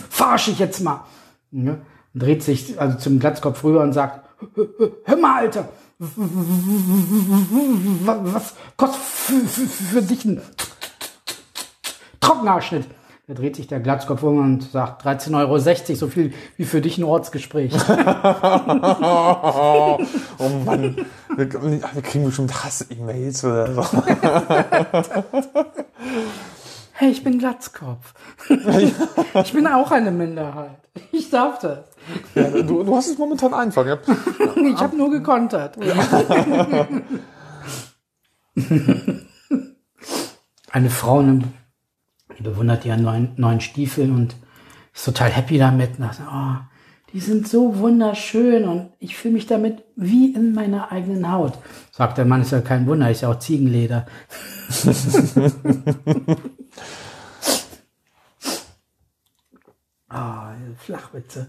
[0.01, 1.05] verarsche ich jetzt mal.
[1.51, 1.83] Ne?
[2.15, 4.27] Und dreht sich also zum Glatzkopf rüber und sagt,
[5.05, 6.15] hör mal, Alter, was
[8.77, 10.41] kostet für, dich ein
[12.21, 12.87] Trockenhaarschnitt?
[13.29, 15.59] Da dreht sich der Glatzkopf um und sagt 13,60 Euro,
[15.97, 17.73] so viel wie für dich ein Ortsgespräch.
[20.39, 20.97] Oh Mann.
[21.35, 23.83] Wir, wir kriegen bestimmt Hass-E-Mails oder so.
[26.99, 28.15] Hey, ich bin Glatzkopf.
[28.49, 30.79] ich bin auch eine Minderheit.
[31.13, 31.81] Ich darf das.
[32.35, 33.85] Ja, du, du hast es momentan einfach.
[33.85, 33.99] Ja?
[34.57, 35.77] Ich habe nur gekontert.
[40.71, 41.43] Eine Frau die
[42.43, 44.37] bewundert ihren neuen, neuen Stiefel und
[44.95, 45.99] ist total happy damit.
[45.99, 46.57] Und sagt, oh,
[47.13, 51.59] die sind so wunderschön und ich fühle mich damit wie in meiner eigenen Haut.
[51.93, 54.07] Sagt der Mann, ist ja kein Wunder, ist ja auch Ziegenleder.
[60.09, 61.49] Ah, Flachwitze.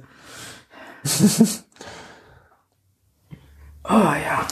[3.86, 4.48] oh ja.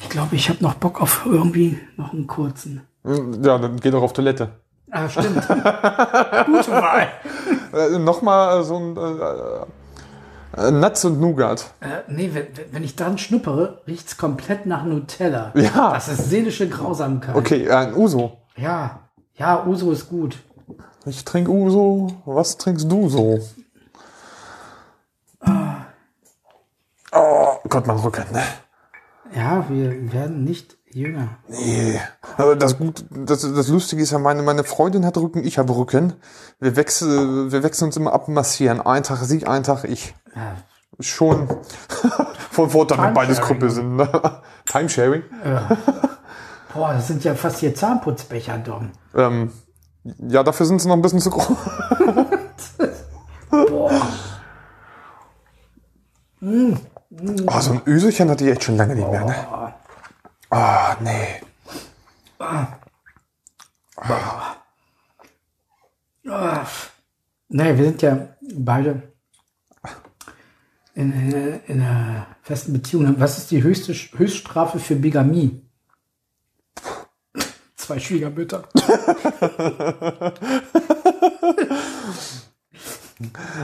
[0.00, 2.82] Ich glaube, ich habe noch Bock auf irgendwie noch einen kurzen.
[3.04, 4.61] Ja, dann geht doch auf Toilette.
[4.92, 5.48] Ah, stimmt.
[5.48, 7.08] Gute Wahl.
[7.72, 11.72] Äh, Nochmal so ein äh, äh, Nuts und Nougat.
[11.80, 15.52] Äh, nee, wenn, wenn ich dran schnuppere, riecht's komplett nach Nutella.
[15.54, 15.94] Ja.
[15.94, 17.34] Das ist seelische Grausamkeit.
[17.34, 18.36] Okay, äh, ein Uso.
[18.56, 19.00] Ja.
[19.34, 20.36] Ja, Uso ist gut.
[21.06, 22.08] Ich trinke Uso.
[22.26, 23.40] Was trinkst du so?
[27.12, 28.42] Oh Gott, mein Rücken, ne?
[29.34, 31.38] Ja, wir werden nicht jünger.
[31.48, 32.00] Nee.
[32.36, 35.74] Aber das gut, das, das Lustige ist ja, meine, meine Freundin hat Rücken, ich habe
[35.74, 36.14] Rücken.
[36.60, 38.80] Wir wechseln, wir wechseln uns immer ab und massieren.
[38.80, 40.14] Ein Tag sie, ein Tag ich.
[40.34, 40.56] Ja,
[41.00, 41.48] Schon
[42.50, 43.40] von Vorteil, wenn beides.
[43.40, 43.96] Gruppe sind.
[43.96, 44.08] Ne?
[44.66, 45.22] Timesharing.
[46.74, 48.90] boah, das sind ja fast hier Zahnputzbecher, Dom.
[49.14, 49.52] Ähm,
[50.04, 51.46] ja, dafür sind sie noch ein bisschen zu groß.
[53.50, 53.90] Boah.
[56.40, 59.34] Oh, so ein Öselchen hatte ich echt schon lange nicht mehr, ne?
[60.54, 61.40] Ah, nee.
[67.48, 69.14] Nee, wir sind ja beide
[70.94, 73.18] in, in, in einer festen Beziehung.
[73.18, 75.62] Was ist die höchste Höchststrafe für Bigamie?
[77.76, 78.68] Zwei Schwiegermütter.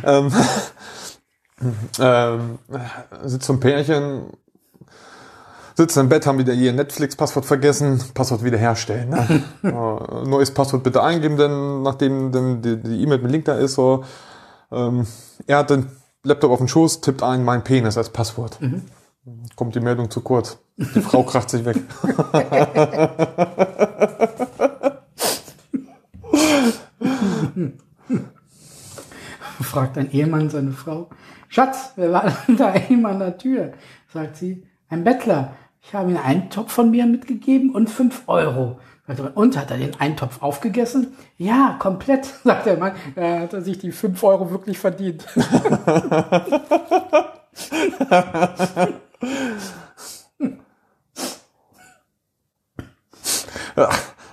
[0.05, 0.33] Ähm,
[1.99, 2.59] ähm,
[3.25, 4.31] sitzt so ein Pärchen,
[5.79, 9.11] sitzen im Bett, haben wieder ihr Netflix-Passwort vergessen, Passwort wiederherstellen.
[9.11, 9.45] Ne?
[9.63, 14.03] äh, neues Passwort bitte eingeben, denn nachdem dann die E-Mail mit Link da ist, so,
[14.73, 15.07] ähm,
[15.47, 15.87] er hat den
[16.25, 18.59] Laptop auf den Schoß, tippt ein mein Penis als Passwort.
[19.55, 20.59] Kommt die Meldung zu kurz.
[20.77, 21.77] Die Frau kracht sich weg.
[29.63, 31.09] Fragt ein Ehemann seine Frau.
[31.49, 33.75] Schatz, wer war denn da eben an der Tür?
[34.13, 35.55] Sagt sie, ein Bettler.
[35.83, 38.79] Ich habe ihm einen Topf von mir mitgegeben und fünf Euro.
[39.07, 41.17] Er, Und hat er den Eintopf aufgegessen?
[41.39, 42.93] Ja, komplett, sagt der Mann.
[43.17, 45.25] Da hat er sich die fünf Euro wirklich verdient.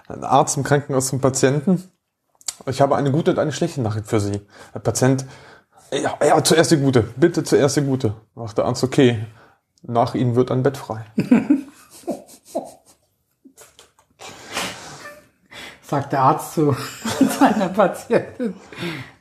[0.07, 1.83] Ein Arzt im Krankenhaus zum Patienten.
[2.67, 4.41] Ich habe eine gute und eine schlechte Nachricht für Sie.
[4.73, 5.25] Der Patient,
[5.91, 7.03] ja, ja zuerst die gute.
[7.15, 8.15] Bitte zuerst die gute.
[8.33, 9.25] Macht der Arzt, okay.
[9.87, 11.05] Nach Ihnen wird ein Bett frei.
[15.81, 16.75] sagt der Arzt zu
[17.39, 18.55] seiner Patientin.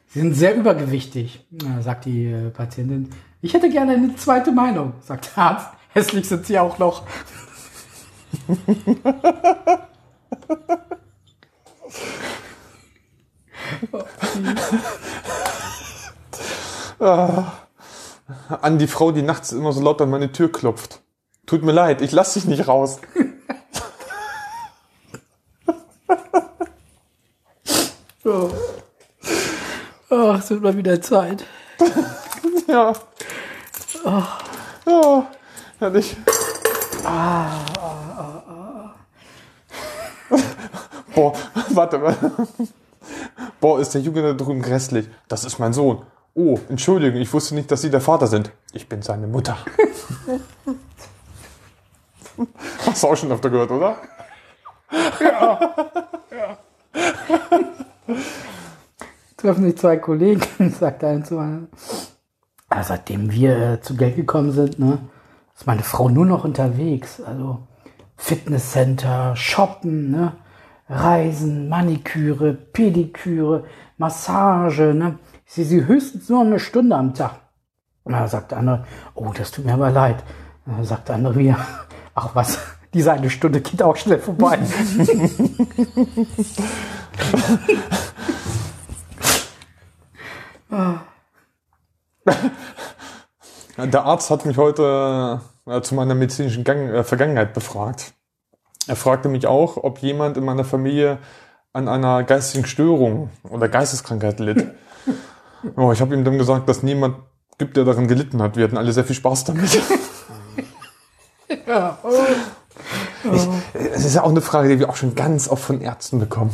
[0.09, 3.11] Sie sind sehr übergewichtig, Ja, sagt die äh, Patientin.
[3.43, 5.69] Ich hätte gerne eine zweite Meinung, sagt der Arzt.
[5.93, 7.03] Hässlich sind sie auch noch.
[18.63, 21.01] An die Frau, die nachts immer so laut an meine Tür klopft.
[21.47, 23.01] Tut mir leid, ich lass dich nicht raus.
[28.27, 28.51] Oh.
[30.09, 31.45] Ach, es wird mal wieder Zeit.
[32.67, 32.95] Ja.
[34.87, 35.27] Ja,
[35.79, 36.17] herrlich.
[41.15, 41.33] Boah,
[41.71, 42.17] warte mal.
[43.61, 45.09] Boah, ist der Junge da drüben grässlich.
[45.29, 46.05] Das ist mein Sohn.
[46.35, 48.51] Oh, Entschuldigung, ich wusste nicht, dass Sie der Vater sind.
[48.73, 49.57] Ich bin seine Mutter.
[52.87, 53.97] Hast du auch schon öfter gehört, oder?
[59.45, 61.69] treffen sich zwei Kollegen, sagt der eine zu anderen.
[62.71, 64.99] Ah, seitdem wir zu Geld gekommen sind, ne,
[65.55, 67.21] ist meine Frau nur noch unterwegs.
[67.21, 67.59] Also
[68.17, 70.33] Fitnesscenter, Shoppen, ne,
[70.89, 73.65] Reisen, Maniküre, Pediküre,
[73.99, 75.19] Massage, ne.
[75.55, 77.37] Sehe sie höchstens nur eine Stunde am Tag.
[78.05, 80.17] Na, sagt der andere, oh, das tut mir aber leid.
[80.67, 81.65] Na, sagt der andere wieder,
[82.17, 82.59] ach was,
[82.93, 84.59] diese eine Stunde geht auch schnell vorbei.
[93.77, 98.15] Der Arzt hat mich heute äh, zu meiner medizinischen Gang, äh, Vergangenheit befragt.
[98.89, 101.19] Er fragte mich auch, ob jemand in meiner Familie
[101.73, 104.75] an einer geistigen Störung oder Geisteskrankheit litt.
[105.77, 107.17] Oh, ich habe ihm dann gesagt, dass niemand
[107.59, 108.57] gibt, der daran gelitten hat.
[108.57, 109.71] Wir hatten alle sehr viel Spaß damit.
[111.67, 111.99] ja,
[113.25, 116.19] Ich, es ist ja auch eine Frage, die wir auch schon ganz oft von Ärzten
[116.19, 116.51] bekommen.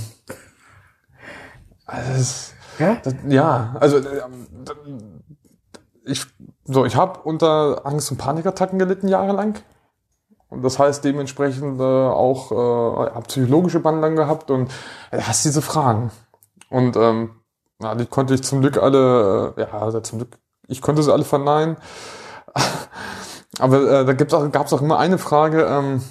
[1.87, 2.97] Also es, ja?
[3.03, 4.23] das, ja, also äh,
[6.05, 6.27] ich,
[6.65, 9.55] so, ich habe unter Angst- und Panikattacken gelitten jahrelang.
[10.49, 14.71] Und das heißt dementsprechend äh, auch äh, psychologische Behandlung gehabt und
[15.11, 16.11] äh, hast diese Fragen.
[16.69, 17.40] Und ähm,
[17.81, 21.13] ja, die konnte ich zum Glück alle, äh, ja, also zum Glück, ich konnte sie
[21.13, 21.77] alle verneinen.
[23.59, 26.03] Aber äh, da gibt's auch, gab's auch immer eine Frage, ähm,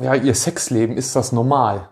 [0.00, 1.88] ja, ihr Sexleben, ist das normal?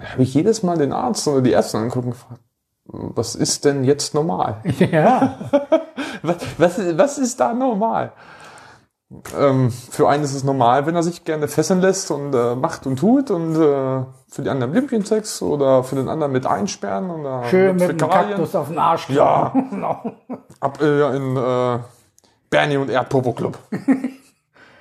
[0.00, 2.40] Da habe ich jedes Mal den Arzt oder die Ärzte angucken und gefragt,
[2.86, 4.60] was ist denn jetzt normal?
[4.78, 5.38] Ja.
[6.22, 8.12] Was, was, was ist da normal?
[9.38, 12.86] Ähm, für einen ist es normal, wenn er sich gerne fesseln lässt und äh, macht
[12.86, 17.44] und tut und äh, für die anderen Olympiensex oder für den anderen mit einsperren oder
[17.44, 18.30] Schön mit dem Fäkalien.
[18.30, 19.08] Kaktus auf den Arsch.
[19.10, 19.52] Ja.
[19.70, 20.02] Genau.
[20.60, 21.78] Ab äh, in äh,
[22.50, 23.58] Bernie und Erdpopo Club.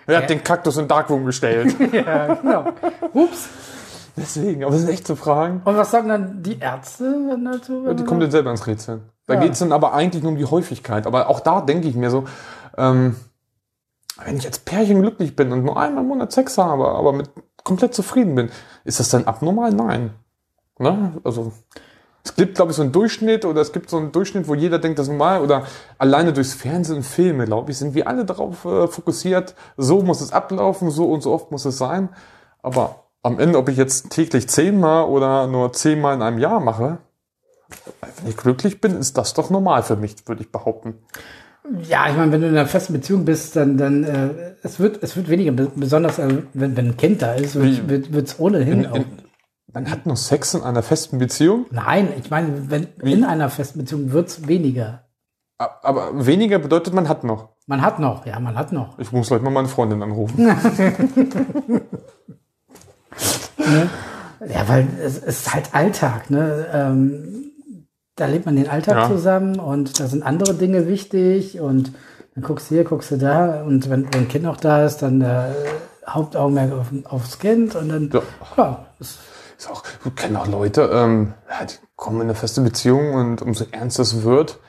[0.06, 1.76] Er hat den Kaktus in Darkroom gestellt.
[1.94, 2.66] ja, genau.
[3.14, 3.48] Ups.
[4.18, 5.62] Deswegen, aber das sind echt so Fragen.
[5.64, 7.86] Und was sagen dann die Ärzte wenn dazu?
[7.86, 9.04] Wenn Die kommen dann selber ins Rätseln.
[9.28, 9.40] Da Ja.
[9.40, 11.08] geht's dann aber eigentlich nur um die Häufigkeit.
[11.08, 12.26] Aber auch da denke ich mir so,
[12.78, 13.16] ähm,
[14.24, 17.30] wenn ich als Pärchen glücklich bin und nur einmal im Monat Sex habe, aber mit
[17.64, 18.50] komplett zufrieden bin,
[18.84, 19.72] ist das dann abnormal?
[19.72, 20.14] Nein.
[20.78, 21.20] Ne?
[21.24, 21.54] Also
[22.24, 24.80] es gibt, glaube ich, so einen Durchschnitt oder es gibt so einen Durchschnitt, wo jeder
[24.80, 25.66] denkt, das ist normal oder
[25.98, 30.22] alleine durchs Fernsehen und Filme, glaube ich, sind wir alle darauf äh, fokussiert, so muss
[30.22, 32.10] es ablaufen, so und so oft muss es sein.
[32.62, 37.00] Aber am Ende, ob ich jetzt täglich zehnmal oder nur zehnmal in einem Jahr mache,
[38.18, 41.00] wenn ich glücklich bin, ist das doch normal für mich, würde ich behaupten.
[41.88, 44.30] Ja, ich meine, wenn du in einer festen Beziehung bist, dann, dann äh,
[44.64, 47.88] es wird es wird weniger, be- besonders äh, wenn, wenn ein Kind da ist, wird
[47.90, 48.96] Wie- wird es ohnehin In, auch.
[48.96, 49.06] in,
[49.72, 53.80] man hat nur Sex in einer festen Beziehung, Nein, ich meine, wenn in einer festen
[53.80, 55.06] Beziehung wird es weniger.
[55.58, 57.50] aber weniger bedeutet, man hat noch.
[57.66, 59.00] Man hat noch, ja, man hat noch.
[59.00, 60.38] Ich muss gleich mal meine Freundin anrufen.
[64.46, 66.66] Ja, weil es ist halt Alltag, ne?
[66.74, 67.53] Ähm,
[68.16, 69.08] da lebt man den Alltag Ja.
[69.08, 71.92] zusammen und da sind andere Dinge wichtig und
[72.36, 74.98] dann guckst du hier, guckst du da und wenn, wenn ein Kind noch da ist,
[75.02, 75.50] dann äh,
[76.08, 78.22] Hauptaugenmerk auf, aufs Kind und dann, Ja.
[78.58, 79.20] ja, ist,
[79.58, 81.34] Ist auch, du kennst auch Leute, ähm,
[81.70, 84.60] die kommen in eine feste Beziehung und umso ernster es wird,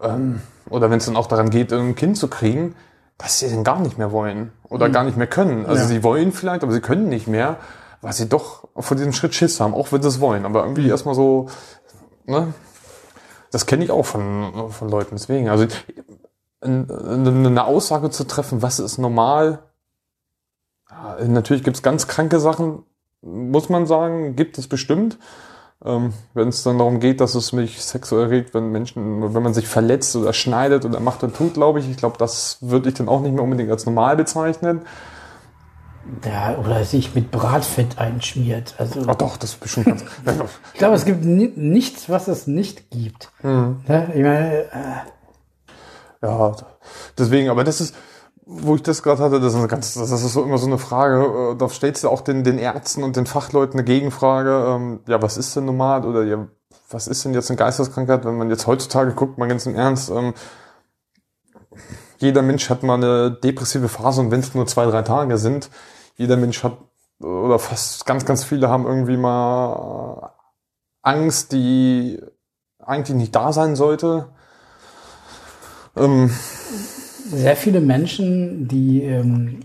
[0.00, 2.74] ähm, oder wenn es dann auch daran geht, ein Kind zu kriegen,
[3.18, 5.64] dass sie dann gar nicht mehr wollen oder gar nicht mehr können.
[5.66, 5.88] Also Ja.
[5.88, 7.56] sie wollen vielleicht, aber sie können nicht mehr,
[8.00, 10.44] weil sie doch vor diesem Schritt Schiss haben, auch wenn sie es wollen.
[10.44, 11.48] Aber irgendwie erstmal so,
[12.26, 12.52] ne?
[13.52, 15.14] Das kenne ich auch von, von Leuten.
[15.14, 15.64] Deswegen, also
[16.62, 19.60] in- in- eine Aussage zu treffen, was ist normal,
[21.24, 22.82] natürlich gibt es ganz kranke Sachen,
[23.22, 25.18] muss man sagen, gibt es bestimmt.
[25.84, 29.52] Ähm, wenn es dann darum geht, dass es mich sexuell regt, wenn Menschen, wenn man
[29.52, 32.94] sich verletzt oder schneidet oder macht und tut, glaube ich, ich glaube, das würde ich
[32.94, 34.82] dann auch nicht mehr unbedingt als normal bezeichnen.
[36.24, 38.74] Ja, oder sich mit Bratfett einschmiert.
[38.78, 40.04] Also Ach doch, das ist bestimmt ganz.
[40.72, 43.30] Ich glaube, es gibt ni nichts, was es nicht gibt.
[43.40, 43.80] Hm.
[43.86, 44.10] Ne?
[44.14, 46.56] Ich meine, äh, Ja,
[47.18, 47.94] deswegen, aber das ist,
[48.44, 51.52] wo ich das gerade hatte, das ist, ganz, das ist so immer so eine Frage,
[51.52, 55.22] äh, da stellst du auch den, den Ärzten und den Fachleuten eine Gegenfrage, ähm, ja,
[55.22, 56.48] was ist denn normal oder ja,
[56.90, 60.10] was ist denn jetzt eine Geisteskrankheit, wenn man jetzt heutzutage guckt, mal ganz im Ernst,
[60.10, 60.34] ähm,
[62.22, 65.70] jeder Mensch hat mal eine depressive Phase und wenn es nur zwei, drei Tage sind,
[66.16, 66.78] jeder Mensch hat,
[67.20, 70.32] oder fast ganz, ganz viele haben irgendwie mal
[71.02, 72.20] Angst, die
[72.78, 74.28] eigentlich nicht da sein sollte.
[75.96, 76.30] Ähm,
[77.26, 79.60] sehr viele Menschen, die ähm,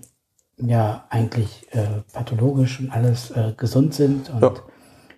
[0.58, 4.53] ja eigentlich äh, pathologisch und alles äh, gesund sind und Ja.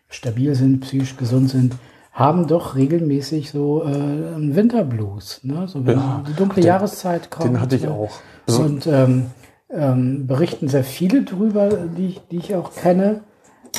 [0.09, 1.75] stabil sind, psychisch gesund sind,
[2.11, 5.41] haben doch regelmäßig so äh, einen Winterblues.
[5.43, 5.67] Ne?
[5.67, 7.45] So wenn Ja, die dunkle den- Jahreszeit kommt.
[7.45, 8.11] Den hatte ich äh, auch.
[8.47, 9.27] Also, Und ähm,
[9.71, 13.21] ähm, berichten sehr viele drüber, die ich, die ich auch kenne,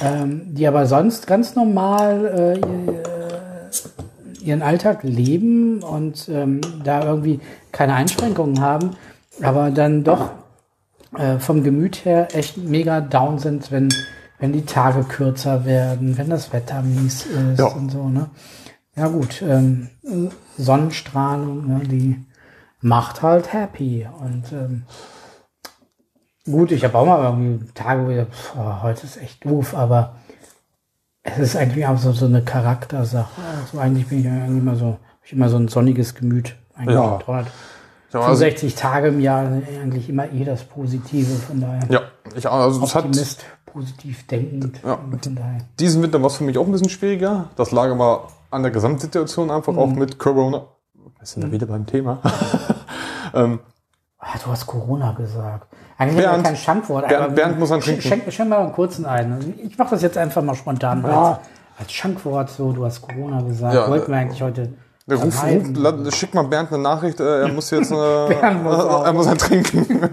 [0.03, 3.03] ähm, die aber sonst ganz normal äh, ihr-
[4.43, 7.41] ihren Alltag leben und ähm, da irgendwie
[7.73, 8.91] keine Einschränkungen haben,
[9.43, 10.31] aber dann doch
[11.19, 13.89] äh, vom Gemüt her echt mega down sind, wenn,
[14.41, 17.67] wenn die Tage kürzer werden, wenn das Wetter mies ist Ja.
[17.67, 18.09] und so.
[18.09, 18.31] Ne?
[18.97, 19.89] Ja gut, ähm,
[20.59, 22.25] Sonnenstrahlung, ne, die
[22.81, 24.85] macht halt happy und ähm,
[26.51, 29.75] gut, ich habe auch mal irgendwie Tage, wo ich, pf, oh, heute ist echt doof,
[29.75, 30.17] aber
[31.23, 33.41] es ist eigentlich auch so, so eine Charaktersache.
[33.61, 36.57] Also eigentlich bin ich eigentlich immer so, ich immer so ein sonniges Gemüt.
[36.75, 37.19] Eigentlich Ja.
[37.19, 39.41] 365 Tage im Jahr
[39.81, 41.83] eigentlich immer eh das Positive, von daher.
[41.91, 42.01] ja,
[42.35, 43.05] ich, also es hat
[43.73, 44.81] positiv denkend.
[44.85, 44.99] Ja,
[45.79, 47.47] diesen Winter war es für mich auch ein bisschen schwieriger.
[47.57, 50.63] Das lag aber an der Gesamtsituation einfach auch mit Corona.
[50.95, 52.19] Wir sind ja wieder beim Thema.
[53.35, 53.61] ähm,
[54.23, 55.67] Ah, du hast Corona gesagt.
[55.97, 57.09] Eigentlich Bernd, ja kein Schankwort.
[57.09, 58.03] Bernd- Bernd muss sch- trinken.
[58.03, 59.55] Schenk, schenk mal einen kurzen ein.
[59.65, 61.03] Ich mache das jetzt einfach mal spontan.
[61.03, 61.41] Ja.
[61.79, 63.75] Als, Schankwort, so, du hast Corona gesagt.
[63.75, 64.75] Ja, Wollten wir äh, eigentlich heute.
[65.11, 69.13] ruf, ruf, schick mal Bernd eine Nachricht, äh, er muss jetzt äh, Bernd muss er
[69.15, 69.87] muss ein trinken.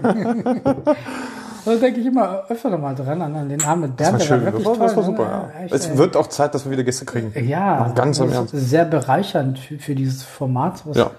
[1.68, 4.20] Da denke ich immer öfter mal dran, an, den Abend mit Bernd.
[4.20, 5.24] Das war der schön, das wirklich war, das war toll, super.
[5.24, 5.52] ne?
[5.54, 5.64] Ja.
[5.64, 7.32] Echt, Es wird auch Zeit, dass wir wieder Gäste kriegen.
[7.46, 8.54] Ja, Mal ganz im das Ernst.
[8.54, 11.10] ist sehr bereichernd für, für dieses Format, was, Ja.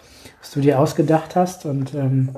[0.41, 1.65] was du dir ausgedacht hast.
[1.65, 2.29] Und ähm,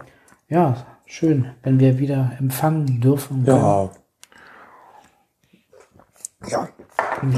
[0.50, 3.44] ja, schön, wenn wir wieder empfangen dürfen.
[3.46, 3.90] Ja.
[6.48, 6.68] Ja.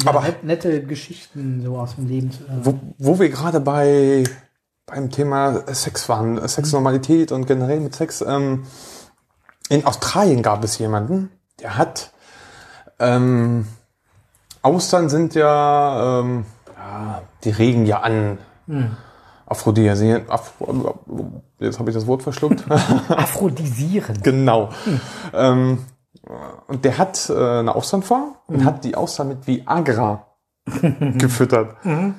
[0.06, 2.62] Aber- net, nette Geschichten so aus dem Leben zu hören.
[2.64, 4.24] Wo, wo wir gerade bei
[4.86, 8.22] beim Thema Sex waren, Sexnormalität und generell mit Sex.
[8.22, 8.64] Ähm,
[9.70, 12.12] in Australien gab es jemanden, der hat
[13.00, 13.68] ähm,
[14.62, 16.46] Austern sind ja, ähm,
[16.76, 18.38] ja die regen ja an.
[19.46, 20.30] Aphrodisieren.
[20.30, 21.00] Afro,
[21.60, 22.64] jetzt habe ich das Wort verschluckt.
[22.72, 24.20] Aphrodisieren.
[24.24, 24.70] Genau.
[25.34, 25.86] Ähm,
[26.68, 30.26] und der hat äh, eine Austernfarm und hat die Austern mit Viagra
[30.66, 31.76] gefüttert.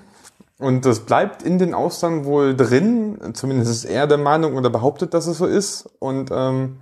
[0.56, 3.18] Und das bleibt in den Austern wohl drin.
[3.34, 5.90] Zumindest ist er der Meinung oder behauptet, dass es so ist.
[5.98, 6.78] Und ähm,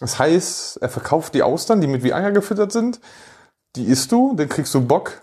[0.00, 3.00] das heißt, er verkauft die Austern, die mit Viagra gefüttert sind.
[3.76, 5.22] Die isst du, dann kriegst du Bock.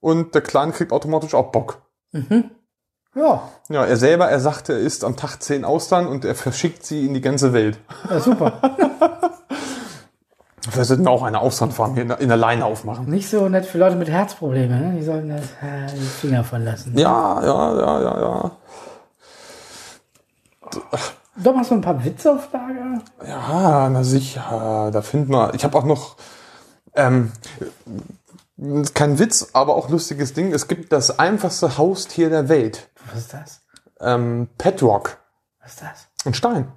[0.00, 1.82] Und der Clan kriegt automatisch auch Bock.
[3.16, 6.84] Ja, Ja, er selber, er sagte, er isst am Tag zehn Austern und er verschickt
[6.84, 7.78] sie in die ganze Welt.
[8.10, 8.60] ja super.
[10.72, 13.06] Wir sollten auch eine Austernfarm hier in der, in der Leine aufmachen.
[13.08, 14.98] Nicht so nett für Leute mit Herzproblemen, ne?
[14.98, 16.96] Die sollten das, äh, die Finger von lassen.
[16.98, 18.50] Ja, ja, ja, ja, ja.
[21.36, 23.02] Doch hast du ein paar Witze auf Lager?
[23.26, 24.90] Ja, na sicher.
[24.92, 25.52] Da finden wir.
[25.54, 26.16] Ich habe auch noch
[26.94, 27.32] ähm,
[28.94, 30.52] kein Witz, aber auch lustiges Ding.
[30.52, 32.88] Es gibt das einfachste Haustier der Welt.
[33.10, 33.60] Was ist das?
[34.00, 35.18] Ähm, Petrock.
[35.60, 36.06] Was ist das?
[36.24, 36.72] Ein Stein.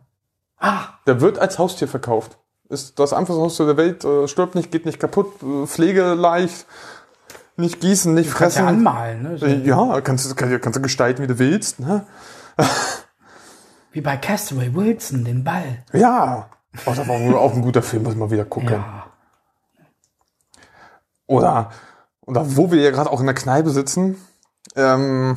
[0.59, 2.37] Ah, Der wird als Haustier verkauft.
[2.69, 4.03] Ist das einfachste Haustier der Welt.
[4.03, 6.65] Äh, stirbt nicht, geht nicht kaputt, äh, pflegeleicht.
[7.57, 8.77] Nicht gießen, nicht kannst ja fressen.
[8.87, 9.63] anmalen, ne?
[9.63, 11.79] Ja, kannst du kannst, kannst du gestalten, wie du willst.
[11.79, 12.05] Ne?
[13.97, 15.83] Wie bei Castaway Wilson, den Ball.
[15.91, 16.51] Ja.
[16.85, 18.69] Oh, das war auch ein guter Film, muss ich mal wieder gucken.
[18.73, 19.07] Ja.
[21.25, 21.71] Oder,
[22.21, 24.17] oder wo wir ja gerade auch in der Kneipe sitzen.
[24.75, 25.35] Ähm,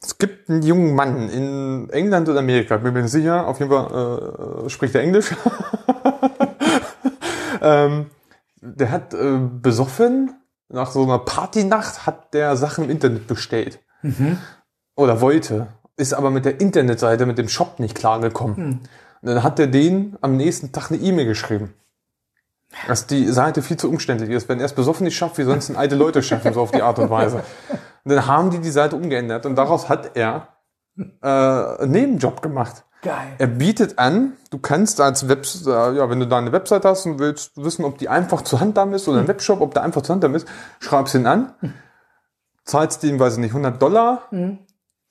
[0.00, 3.48] es gibt einen jungen Mann in England oder Amerika, bin mir nicht sicher.
[3.48, 5.34] Auf jeden Fall äh, spricht er Englisch.
[7.62, 8.10] ähm,
[8.60, 10.36] der hat äh, besoffen,
[10.68, 13.80] nach so einer Partynacht hat der Sachen im Internet bestellt.
[14.94, 15.66] Oder wollte.
[15.96, 18.80] Ist aber mit der Internetseite, mit dem Shop nicht klargekommen.
[19.22, 21.72] Und dann hat er den am nächsten Tag eine E-Mail geschrieben.
[22.88, 24.48] Dass die Seite viel zu umständlich ist.
[24.48, 26.82] Wenn er es besoffen nicht schafft, wie sonst ein alte Leute schaffen, so auf die
[26.82, 27.44] Art und Weise.
[28.04, 30.48] Und dann haben die die Seite umgeändert und daraus hat er
[30.98, 32.84] äh, einen Nebenjob gemacht.
[33.02, 33.34] Geil.
[33.38, 37.06] Er bietet an, du kannst als Web, äh, ja, wenn du da eine Website hast
[37.06, 40.02] und willst wissen, ob die einfach zu handhaben ist oder ein Webshop, ob der einfach
[40.02, 40.48] zu handhaben ist,
[40.80, 41.52] schreibst ihn an,
[42.64, 44.22] zahlst ihm, weiß ich nicht, 100 Dollar,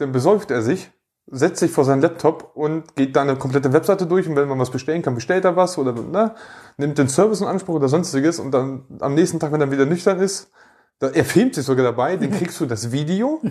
[0.04, 0.91] dann besäuft er sich,
[1.28, 4.60] setzt sich vor seinen Laptop und geht da eine komplette Webseite durch und wenn man
[4.60, 6.36] was bestellen kann, bestellt er was oder ne,
[6.78, 9.86] nimmt den Service in Anspruch oder sonstiges und dann am nächsten Tag, wenn er wieder
[9.86, 10.51] nüchtern ist,
[10.99, 13.41] da, er filmt sich sogar dabei, dann kriegst du das Video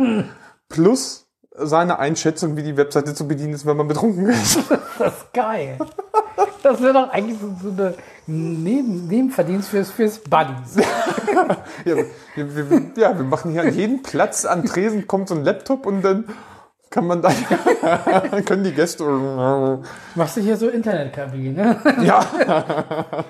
[0.68, 4.58] plus seine Einschätzung, wie die Webseite zu bedienen ist, wenn man betrunken ist.
[4.98, 5.78] Das ist geil.
[6.62, 7.94] Das wäre doch eigentlich so, so eine
[8.26, 10.76] Neben Nebenverdienst fürs, fürs Buddies.
[11.84, 11.96] Ja,
[12.36, 15.86] wir, wir, ja, wir machen hier an jedem Platz an Tresen kommt so ein Laptop
[15.86, 16.24] und dann
[16.90, 17.30] kann man da,
[18.44, 19.02] können die Gäste,
[20.14, 22.04] Machst du hier so Internetkabine, ne?
[22.04, 22.24] ja,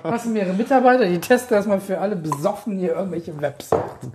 [0.03, 4.13] Hast du mehrere Mitarbeiter, die testen erstmal für alle besoffen hier irgendwelche Webseiten.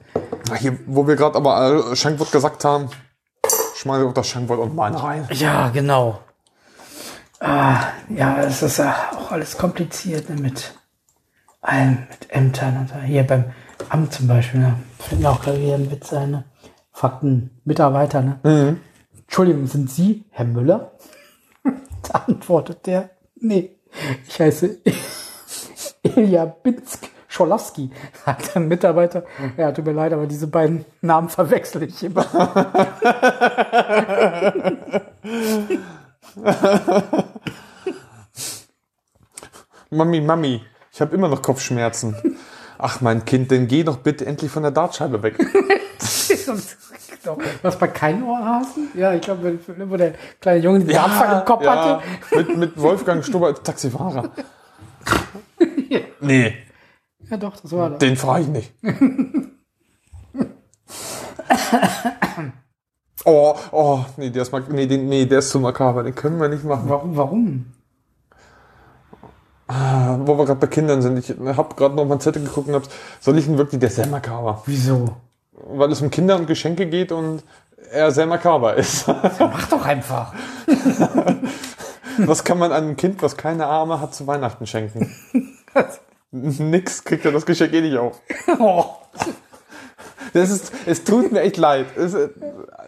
[0.57, 2.89] hier, wo wir gerade aber äh, Schankwort gesagt haben,
[3.75, 5.27] schmeiße ich auch das Schankwort und mal rein.
[5.31, 6.19] Ja, genau.
[7.39, 10.73] Ah, ja, es ist auch alles kompliziert ne, mit
[11.61, 13.03] allem, mit Ämtern und.
[13.03, 13.45] Hier beim
[13.89, 14.73] Amt zum Beispiel, ne?
[15.17, 16.45] Mir auch gerade wieder ein Witz ein, ne?
[16.91, 18.77] Fakten, Mitarbeiter, ne?
[19.13, 20.93] Entschuldigung, sind Sie Herr Müller?
[21.63, 23.75] da antwortet der, nee,
[24.27, 24.79] ich heiße
[26.01, 27.91] Ilja Binsk Scholowski,
[28.25, 29.25] sagt der Mitarbeiter.
[29.57, 32.25] Ja, tut mir leid, aber diese beiden Namen verwechsel ich immer.
[39.89, 40.61] Mami, Mami,
[40.91, 42.37] ich habe immer noch Kopfschmerzen.
[42.77, 45.37] Ach mein Kind, dann geh doch bitte endlich von der Dartscheibe weg.
[47.61, 48.89] Was bei keinen Ohrhasen?
[48.93, 52.01] Ja, ich glaube, wo der kleine Junge den Dartpfeil im Kopf hatte.
[52.35, 54.31] Mit, mit Wolfgang Stubber als Taxifahrer.
[56.21, 56.55] Nee,
[57.29, 57.99] Ja, doch, das war das.
[57.99, 58.73] den frage ich nicht.
[63.29, 66.39] Oh, oh, nee, der ist, mak- nee, den, nee, der ist zu makaber, den können
[66.39, 66.83] wir nicht machen.
[66.87, 67.17] Warum?
[67.17, 67.65] Warum?
[69.67, 72.69] Ah, Wo wir gerade bei Kindern sind, ich habe gerade noch mal einen Zettel geguckt
[72.69, 72.83] und hab,
[73.19, 74.61] soll ich ihn wirklich, der ist sehr makaber.
[74.65, 75.17] Wieso?
[75.51, 77.43] Weil es um Kinder und Geschenke geht und
[77.91, 79.07] er sehr makaber ist.
[79.07, 80.33] Mach doch einfach.
[82.19, 85.13] Was kann man einem Kind, was keine Arme hat, zu Weihnachten schenken?
[86.31, 88.19] Nix, kriegt er das Geschenk eh nicht auf.
[88.57, 88.85] Oh.
[90.33, 91.87] Das ist, es tut mir echt leid.
[91.95, 92.29] Es, äh,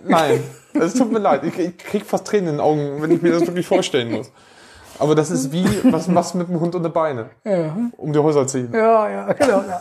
[0.03, 0.39] nein,
[0.73, 1.43] es tut mir leid.
[1.43, 4.31] Ich, ich krieg fast Tränen in den Augen, wenn ich mir das wirklich vorstellen muss.
[4.99, 7.29] Aber das ist wie, was machst du mit dem Hund unter Beine?
[7.45, 8.69] Ja, Um die Häuser ziehen.
[8.73, 9.63] ja, ja genau.
[9.67, 9.79] Ja.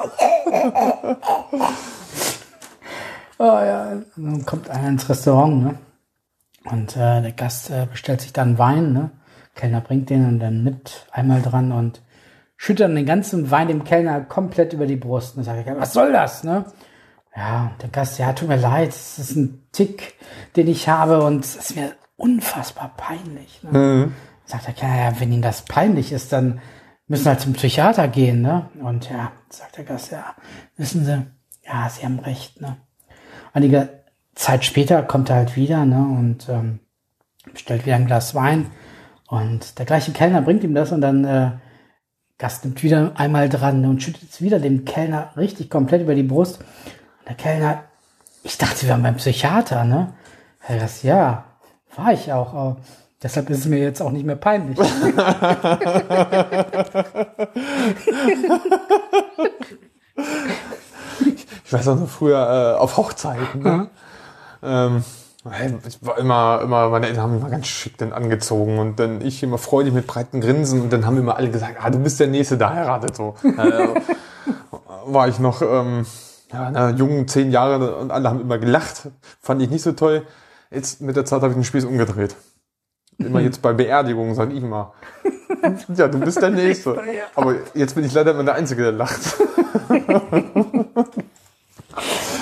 [3.38, 5.78] oh ja, dann kommt einer ins Restaurant, ne?
[6.70, 9.10] Und äh, der Gast äh, bestellt sich dann Wein, ne?
[9.54, 12.00] Kellner bringt den und dann nippt einmal dran und
[12.56, 15.36] schüttet dann den ganzen Wein dem Kellner komplett über die Brust.
[15.36, 16.64] Und sagt, was soll das, ne?
[17.38, 20.14] Ja, der Gast, ja, tut mir leid, es ist ein Tick,
[20.56, 23.62] den ich habe und es ist mir unfassbar peinlich.
[23.62, 23.78] Ne?
[23.78, 24.14] Mhm.
[24.44, 26.60] Sagt der Kellner, ja, wenn Ihnen das peinlich ist, dann
[27.06, 28.68] müssen wir halt zum Psychiater gehen, ne?
[28.82, 30.34] Und ja, sagt der Gast, ja,
[30.76, 31.26] wissen Sie,
[31.64, 32.76] ja, Sie haben recht, ne?
[33.52, 34.02] Einige
[34.34, 35.98] Zeit später kommt er halt wieder, ne?
[35.98, 36.80] Und ähm,
[37.52, 38.66] bestellt wieder ein Glas Wein.
[39.28, 41.52] Und der gleiche Kellner bringt ihm das und dann äh,
[42.36, 46.24] Gast nimmt wieder einmal dran und schüttet es wieder dem Kellner richtig komplett über die
[46.24, 46.64] Brust.
[47.28, 47.84] Der Kellner,
[48.42, 50.14] ich dachte, wir waren beim Psychiater, ne?
[50.60, 51.44] Herr Gast, ja,
[51.94, 52.54] war ich auch.
[52.54, 52.78] Aber
[53.22, 54.78] deshalb ist es mir jetzt auch nicht mehr peinlich.
[61.64, 63.62] ich weiß auch noch früher äh, auf Hochzeiten.
[63.62, 63.72] Ne?
[63.72, 63.88] Mhm.
[64.62, 65.04] Ähm,
[65.86, 69.20] ich war immer, immer, meine Eltern haben mich immer ganz schick dann angezogen und dann
[69.20, 72.20] ich immer freudig mit breiten Grinsen und dann haben immer alle gesagt, ah, du bist
[72.20, 73.34] der Nächste, der heiratet so.
[73.42, 73.88] äh,
[75.06, 76.06] war ich noch ähm,
[76.52, 79.08] ja, na, jungen zehn Jahre und alle haben immer gelacht.
[79.40, 80.26] Fand ich nicht so toll.
[80.70, 82.36] Jetzt mit der Zeit habe ich den Spieß umgedreht.
[83.18, 84.92] Immer jetzt bei Beerdigungen sage ich immer,
[85.96, 87.00] ja, du bist der Nächste.
[87.34, 89.20] Aber jetzt bin ich leider immer der Einzige, der lacht.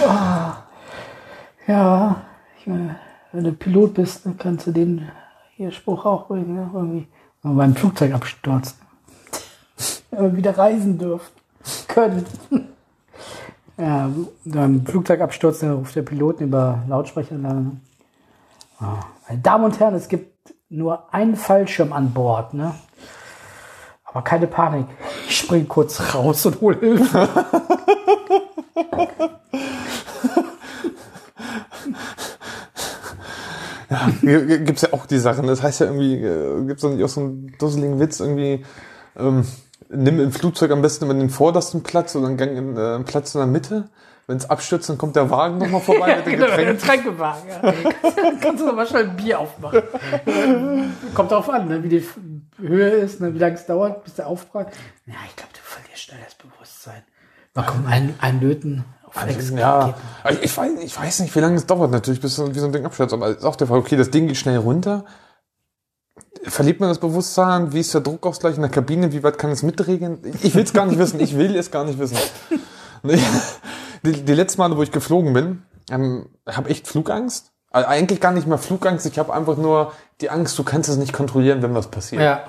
[0.07, 0.53] oh.
[1.67, 2.23] Ja,
[2.61, 2.97] ich meine,
[3.33, 5.09] wenn du Pilot bist, dann kannst du den
[5.57, 6.71] hier Spruch auch bringen, ne?
[6.73, 7.09] irgendwie
[7.43, 8.79] beim Flugzeug abstürzen.
[10.11, 11.33] Wenn wir wieder reisen dürfen
[11.89, 12.25] können.
[13.79, 14.11] Ja,
[14.45, 17.37] beim Flugzeugabsturz ruft der Pilot über Lautsprecher.
[17.37, 17.81] Dann.
[18.79, 22.75] Meine Damen und Herren, es gibt nur einen Fallschirm an Bord, ne?
[24.05, 24.87] Aber keine Panik.
[25.29, 27.29] Ich spring kurz raus und hole Hilfe.
[33.89, 35.47] Ja, gibt's ja auch die Sachen.
[35.47, 38.65] Das heißt ja irgendwie, äh, gibt's dann auch so einen dusseligen Witz irgendwie,
[39.17, 39.45] ähm,
[39.89, 43.35] nimm im Flugzeug am besten immer den vordersten Platz oder einen Gang in, äh, Platz
[43.35, 43.89] in der Mitte.
[44.29, 46.77] Wenn es abstürzt, dann kommt der Wagen nochmal vorbei ja, mit den genau, Getränken.
[46.77, 47.75] Getränkewagen, ja.
[48.41, 49.83] kannst du mal schnell ein Bier aufmachen.
[51.15, 52.05] Kommt darauf an, ne, wie die
[52.59, 54.75] Höhe ist, ne, wie lange es dauert, bis der aufbragt.
[55.07, 57.05] Ja, ich glaube, du verlierst schnell das Bewusstsein.
[57.55, 58.85] Mal komm, ein, ein Löten
[59.17, 59.95] also, ja,
[60.43, 62.73] ich weiß, ich weiß nicht, wie lange es dauert natürlich, bis so, wie so ein
[62.73, 63.15] Ding abstürzt.
[63.15, 65.05] Aber ist auch der Fall, okay, das Ding geht schnell runter.
[66.45, 67.73] Verliert man das Bewusstsein?
[67.73, 69.13] Wie ist der Druckausgleich in der Kabine?
[69.13, 70.19] Wie weit kann es mitregeln?
[70.43, 71.19] Ich will es gar nicht wissen.
[71.21, 72.17] Ich will es gar nicht wissen.
[74.05, 77.53] Die, die letzten Male, wo ich geflogen bin, ähm, habe echt Flugangst.
[77.71, 79.07] Also eigentlich gar nicht mehr Flugangst.
[79.07, 82.23] Ich habe einfach nur die Angst, du kannst es nicht kontrollieren, wenn was passiert.
[82.23, 82.41] Ja.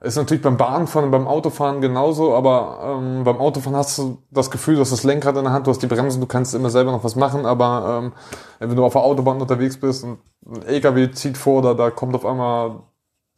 [0.00, 4.50] Ist natürlich beim Bahnfahren und beim Autofahren genauso, aber ähm, beim Autofahren hast du das
[4.50, 6.68] Gefühl, du hast das Lenkrad in der Hand, du hast die Bremsen, du kannst immer
[6.68, 8.12] selber noch was machen, aber ähm,
[8.58, 12.14] wenn du auf der Autobahn unterwegs bist und ein LKW zieht vor, da, da kommt
[12.14, 12.80] auf einmal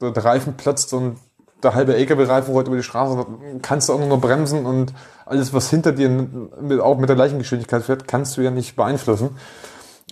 [0.00, 1.18] der Reifen platzt und
[1.62, 3.26] der halbe LKW-Reifen rollt über die Straße,
[3.62, 4.92] kannst du auch nur noch bremsen und
[5.24, 8.76] alles, was hinter dir mit, auch mit der gleichen Geschwindigkeit fährt, kannst du ja nicht
[8.76, 9.36] beeinflussen.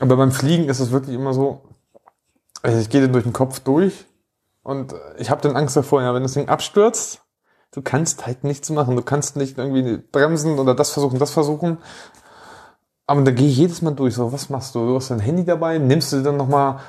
[0.01, 1.61] Aber beim Fliegen ist es wirklich immer so,
[2.63, 4.07] also ich gehe durch den Kopf durch
[4.63, 7.21] und ich habe dann Angst davor, ja, wenn das Ding abstürzt,
[7.75, 8.97] du kannst halt nichts machen.
[8.97, 11.79] Du kannst nicht irgendwie bremsen oder das versuchen, das versuchen.
[13.07, 14.15] Aber da gehe ich jedes Mal durch.
[14.15, 14.87] So, was machst du?
[14.87, 16.81] Du hast dein Handy dabei, nimmst du dann nochmal,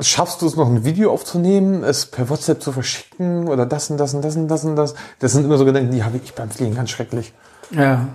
[0.00, 3.98] schaffst du es noch ein Video aufzunehmen, es per WhatsApp zu verschicken oder das und
[3.98, 4.94] das und das und das und das.
[5.18, 7.32] Das sind immer so Gedanken, die habe ich beim Fliegen ganz schrecklich.
[7.70, 8.08] Ja.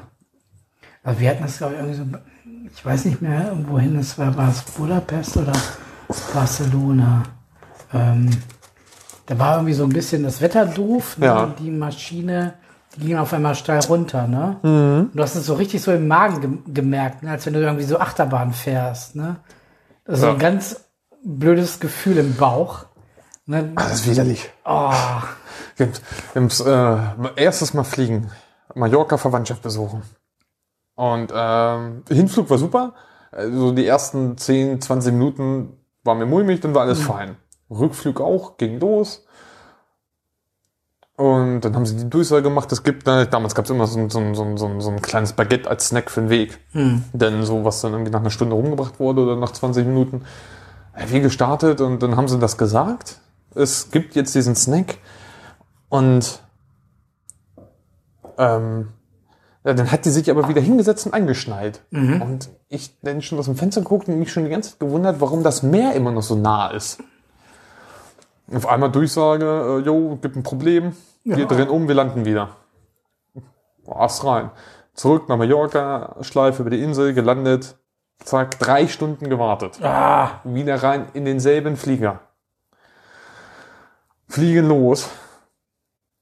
[1.04, 2.20] Aber wir hatten das, glaube ich, irgendwie so,
[2.74, 5.54] ich weiß nicht mehr, wohin es war, war es Budapest oder
[6.34, 7.24] Barcelona?
[7.94, 8.30] Ähm,
[9.26, 11.18] da war irgendwie so ein bisschen das Wetter doof.
[11.18, 11.26] Ne?
[11.26, 11.54] Ja.
[11.60, 12.56] Die Maschine
[12.96, 14.28] die ging auf einmal steil runter.
[14.28, 14.58] Ne?
[14.62, 15.10] Mhm.
[15.14, 17.32] Du hast es so richtig so im Magen ge gemerkt, ne?
[17.32, 19.16] als wenn du irgendwie so Achterbahn fährst.
[19.16, 19.38] Ne?
[20.06, 20.34] Ist ja.
[20.34, 20.83] ganz
[21.24, 22.86] blödes Gefühl im Bauch.
[23.46, 23.72] Ne?
[23.76, 24.50] Ah, das ist widerlich.
[24.66, 24.92] Oh.
[25.76, 25.92] Wir
[26.36, 28.32] haben äh, erstes Mal fliegen.
[28.76, 30.04] Mallorca Verwandtschaft besuchen.
[30.96, 32.94] Und ähm, Hinflug war super.
[33.32, 37.06] Also die ersten 10, 20 Minuten war mir mulmig, dann war alles mhm.
[37.06, 37.38] fein.
[37.70, 39.26] Rückflug auch, ging los.
[41.16, 44.10] Und dann haben sie die Durchsage gemacht, es gibt, ne, damals gab es immer so,
[44.10, 46.60] so, so, so, so ein kleines Baguette als Snack für den Weg.
[46.72, 47.04] Hm.
[47.14, 50.24] Denn so, was dann irgendwie nach einer Stunde rumgebracht wurde oder nach 20 Minuten,
[51.08, 53.20] wie gestartet und dann haben sie das gesagt.
[53.56, 54.98] Es gibt jetzt diesen Snack
[55.90, 56.42] und
[58.38, 58.90] ähm,
[59.64, 61.82] ja, dann hat die sich aber wieder hingesetzt und eingeschnallt.
[61.92, 62.22] Mhm.
[62.22, 65.22] Und ich dann schon aus dem Fenster geguckt und mich schon die ganze Zeit gewundert,
[65.22, 67.00] warum das Meer immer noch so nah ist.
[68.54, 71.46] Auf einmal Durchsage, äh, jo, gibt ein Problem, wir ja.
[71.46, 72.58] drehen um, wir landen wieder.
[73.88, 74.52] Ast rein.
[74.94, 77.78] Zurück nach Mallorca, Schleife über die Insel, gelandet,
[78.24, 79.80] zack, drei Stunden gewartet.
[79.84, 82.22] Ah, Wieder rein in denselben Flieger.
[84.28, 85.10] Fliegen los.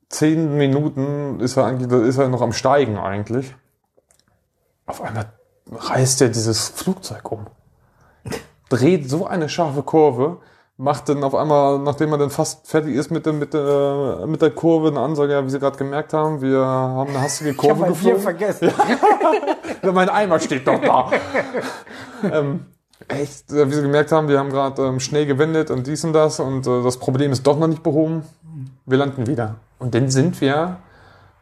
[0.09, 3.55] Zehn Minuten ist er eigentlich, ist er noch am Steigen eigentlich.
[4.85, 5.31] Auf einmal
[5.71, 7.47] reißt er dieses Flugzeug um.
[8.67, 10.41] Dreht so eine scharfe Kurve,
[10.81, 14.41] macht dann auf einmal, nachdem er dann fast fertig ist mit der, mit der, mit
[14.41, 17.57] der Kurve, eine Ansage, ja, wie Sie gerade gemerkt haben, wir haben eine hastige ich
[17.57, 18.21] habe Kurve Bier geflogen.
[18.21, 18.71] vergessen.
[19.83, 21.09] Ja, mein Eimer steht doch da.
[22.31, 22.67] ähm,
[23.07, 26.13] echt, äh, wie Sie gemerkt haben, wir haben gerade ähm, schnell gewendet und dies und
[26.13, 28.23] das und äh, das Problem ist doch noch nicht behoben.
[28.85, 29.55] Wir landen wieder.
[29.79, 30.77] Und dann sind wir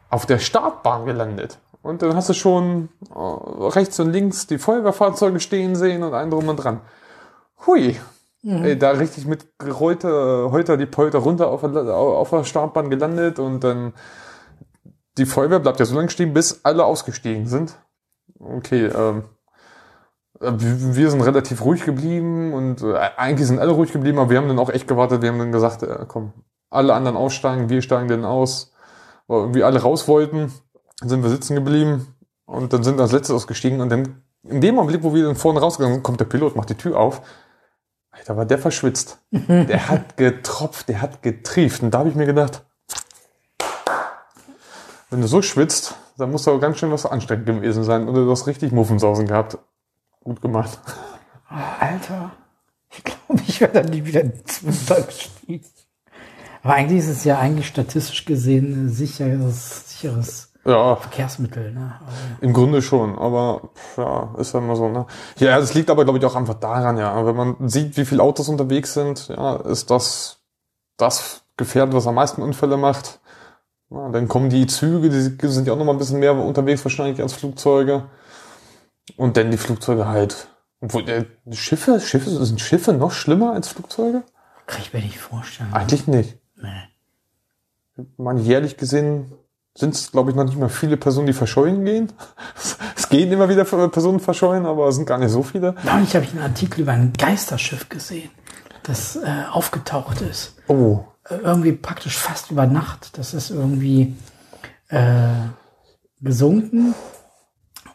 [0.09, 1.57] auf der Startbahn gelandet.
[1.81, 3.19] Und dann hast du schon äh,
[3.67, 6.79] rechts und links die Feuerwehrfahrzeuge stehen sehen und einen drum und dran.
[7.67, 7.97] Hui.
[8.43, 13.37] Ey, da richtig mit gerollte, heute die Polter runter auf der, auf der Startbahn gelandet
[13.37, 13.93] und dann
[15.17, 17.77] die Feuerwehr bleibt ja so lange stehen, bis alle ausgestiegen sind.
[18.39, 19.23] Okay, ähm,
[20.39, 24.29] äh, wir wir sind relativ ruhig geblieben und äh, eigentlich sind alle ruhig geblieben, aber
[24.29, 25.21] wir haben dann auch echt gewartet.
[25.21, 26.33] Wir haben dann gesagt, äh, komm,
[26.69, 28.71] alle anderen aussteigen, wir steigen dann aus.
[29.27, 30.51] Weil irgendwie alle raus wollten,
[31.03, 32.15] sind wir sitzen geblieben
[32.45, 35.35] und dann sind wir als letztes ausgestiegen und dann in dem Augenblick, wo wir dann
[35.35, 37.21] vorne rausgegangen sind, kommt der Pilot, macht die Tür auf.
[38.25, 39.19] Da war der verschwitzt.
[39.31, 41.81] Der hat getropft, der hat getrieft.
[41.81, 42.63] Und da habe ich mir gedacht,
[45.09, 48.07] wenn du so schwitzt, dann muss da ganz schön was anstrengend gewesen sein.
[48.07, 49.57] Und du hast richtig Muffensausen gehabt.
[50.23, 50.79] Gut gemacht.
[51.47, 52.31] Alter,
[52.91, 55.65] ich glaube, ich werde dann nie wieder ins Flugzeug gestiegen.
[56.61, 61.71] Aber eigentlich ist es ja eigentlich statistisch gesehen ein sicheres, sicheres Ja, Verkehrsmittel.
[61.71, 61.93] Ne?
[62.05, 63.17] Also, im Grunde schon.
[63.17, 64.89] Aber pff, ja, ist ja immer so.
[64.89, 65.05] Ne?
[65.37, 67.25] Ja, das liegt aber, glaube ich, auch einfach daran, ja.
[67.25, 70.41] Wenn man sieht, wie viele Autos unterwegs sind, ja, ist das
[70.97, 73.19] das Gefährt, was am meisten Unfälle macht.
[73.89, 76.83] Ja, dann kommen die Züge, die sind ja auch noch mal ein bisschen mehr unterwegs
[76.85, 78.05] wahrscheinlich als Flugzeuge.
[79.17, 80.49] Und dann die Flugzeuge halt.
[80.81, 84.23] Obwohl, äh, Schiffe, Schiffe, sind Schiffe noch schlimmer als Flugzeuge?
[84.69, 85.73] kann ich mir nicht vorstellen.
[85.73, 86.37] Eigentlich nicht.
[86.55, 88.05] Nee.
[88.17, 89.33] Man jährlich gesehen
[89.79, 92.11] sind es, glaube ich, noch nicht mal viele Personen, die verschollen gehen.
[92.95, 95.73] Es gehen immer wieder Personen verschollen, aber es sind gar nicht so viele.
[95.83, 98.29] Neulich habe ich einen Artikel über ein Geisterschiff gesehen,
[98.83, 100.53] das äh, aufgetaucht ist.
[100.67, 103.17] Oh, Äh, irgendwie praktisch fast über Nacht.
[103.17, 104.15] Das ist irgendwie
[104.89, 105.29] äh,
[106.21, 106.93] gesunken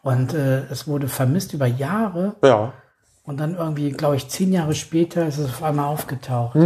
[0.02, 2.72] und äh, es wurde vermisst über Jahre ja.
[3.22, 6.56] und dann irgendwie, glaube ich, zehn Jahre später ist es auf einmal aufgetaucht.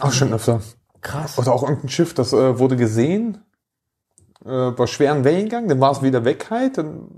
[0.00, 0.60] Auch schon öfter.
[1.00, 1.36] Krass.
[1.38, 3.38] Oder auch irgendein Schiff, das äh, wurde gesehen,
[4.44, 6.78] äh, bei schweren Wellengang, dann war es wieder weg halt.
[6.78, 7.08] Dann,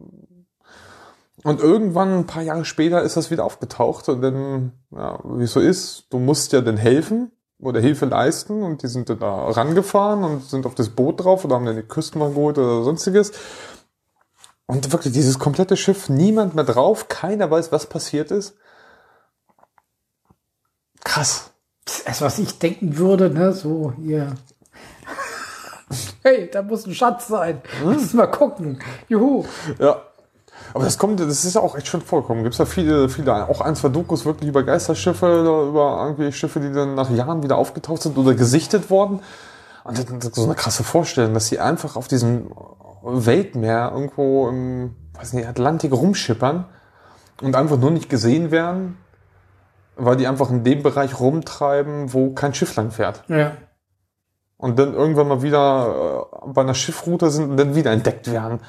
[1.42, 4.08] und irgendwann, ein paar Jahre später, ist das wieder aufgetaucht.
[4.08, 8.62] Und dann, ja, wie so ist, du musst ja dann helfen oder Hilfe leisten.
[8.62, 11.76] Und die sind dann da rangefahren und sind auf das Boot drauf oder haben dann
[11.76, 13.32] die Küstenwache geholt oder sonstiges.
[14.66, 18.56] Und wirklich dieses komplette Schiff, niemand mehr drauf, keiner weiß, was passiert ist.
[21.04, 21.50] Krass.
[21.84, 24.34] Das ist, was ich denken würde, ne, so hier.
[26.22, 27.60] Hey, da muss ein Schatz sein.
[27.84, 28.78] Lass mal gucken.
[29.08, 29.44] Juhu.
[29.78, 30.02] Ja.
[30.72, 32.42] Aber das kommt, das ist ja auch echt schon vorgekommen.
[32.42, 36.32] Gibt es ja viele, viele, auch ein, zwei Dokus wirklich über Geisterschiffe, oder über irgendwie
[36.32, 39.20] Schiffe, die dann nach Jahren wieder aufgetaucht sind oder gesichtet worden.
[39.84, 42.50] Und das ist so eine krasse Vorstellung, dass sie einfach auf diesem
[43.02, 46.64] Weltmeer irgendwo im, weiß nicht, Atlantik rumschippern
[47.42, 48.96] und einfach nur nicht gesehen werden,
[49.96, 53.22] weil die einfach in dem Bereich rumtreiben, wo kein Schiff lang fährt.
[53.28, 53.52] Ja.
[54.64, 58.60] Und dann irgendwann mal wieder äh, bei einer Schiffroute sind und dann wieder entdeckt werden.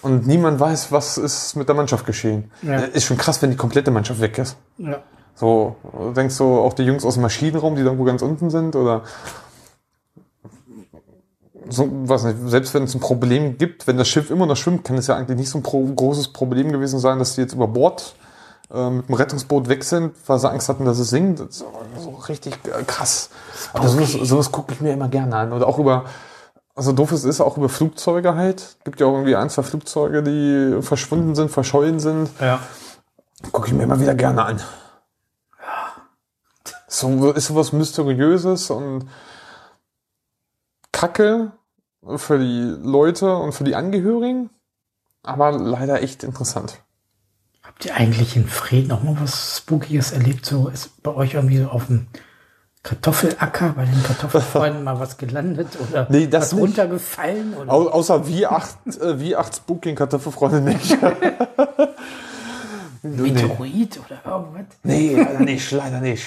[0.00, 2.52] Und niemand weiß, was ist mit der Mannschaft geschehen.
[2.62, 2.78] Ja.
[2.78, 4.56] Äh, Ist schon krass, wenn die komplette Mannschaft weg ist.
[4.78, 5.00] Ja.
[5.34, 5.74] So,
[6.14, 9.02] denkst du auch die Jungs aus dem Maschinenraum, die da irgendwo ganz unten sind, oder
[11.68, 14.84] so, was nicht, selbst wenn es ein Problem gibt, wenn das Schiff immer noch schwimmt,
[14.84, 17.66] kann es ja eigentlich nicht so ein großes Problem gewesen sein, dass die jetzt über
[17.66, 18.14] Bord
[18.72, 21.52] äh, mit dem Rettungsboot weg sind, weil sie Angst hatten, dass es sinkt.
[21.52, 21.66] So,
[21.98, 23.30] so richtig äh, krass.
[23.72, 25.52] Aber sowas, sowas gucke ich mir immer gerne an.
[25.52, 26.04] Oder auch über,
[26.74, 28.76] also doof es ist, auch über Flugzeuge halt.
[28.84, 32.30] Gibt ja auch irgendwie ein, zwei Flugzeuge, die verschwunden sind, verschollen sind.
[32.40, 32.60] Ja.
[33.50, 34.62] Gucke ich mir immer wieder gerne an.
[36.86, 39.08] So ist sowas Mysteriöses und
[40.92, 41.52] Kacke
[42.16, 44.50] für die Leute und für die Angehörigen,
[45.22, 46.78] aber leider echt interessant.
[47.90, 50.46] Eigentlich in Frieden noch mal was Spookiges erlebt?
[50.46, 52.06] So ist bei euch irgendwie so auf dem
[52.84, 56.62] Kartoffelacker, bei den Kartoffelfreunden mal was gelandet oder Nee, das was nicht.
[56.62, 57.54] runtergefallen?
[57.54, 57.72] Oder?
[57.72, 60.96] Au außer wie acht, äh, wie acht Spooking Kartoffelfreunde nicht.
[63.02, 64.66] Meteorit oder irgendwas?
[64.82, 66.24] Nee, leider nicht, leider nicht.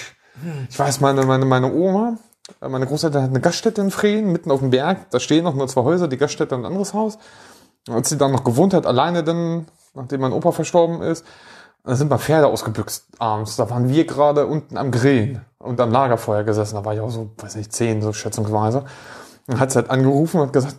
[0.68, 2.18] Ich weiß, meine, meine, meine Oma,
[2.60, 5.10] äh, meine Großeltern hat eine Gaststätte in Frieden, mitten auf dem Berg.
[5.10, 7.18] Da stehen noch nur zwei Häuser, die Gaststätte und ein anderes Haus.
[7.88, 9.66] als sie dann noch gewohnt hat, alleine dann,
[9.96, 11.24] nachdem mein Opa verstorben ist,
[11.84, 13.56] da sind mal Pferde ausgebüxt abends.
[13.56, 16.74] Da waren wir gerade unten am Grillen und am Lagerfeuer gesessen.
[16.74, 18.84] Da war ich auch so, weiß nicht, zehn, so schätzungsweise.
[19.46, 20.76] Dann hat sie halt angerufen und hat gesagt,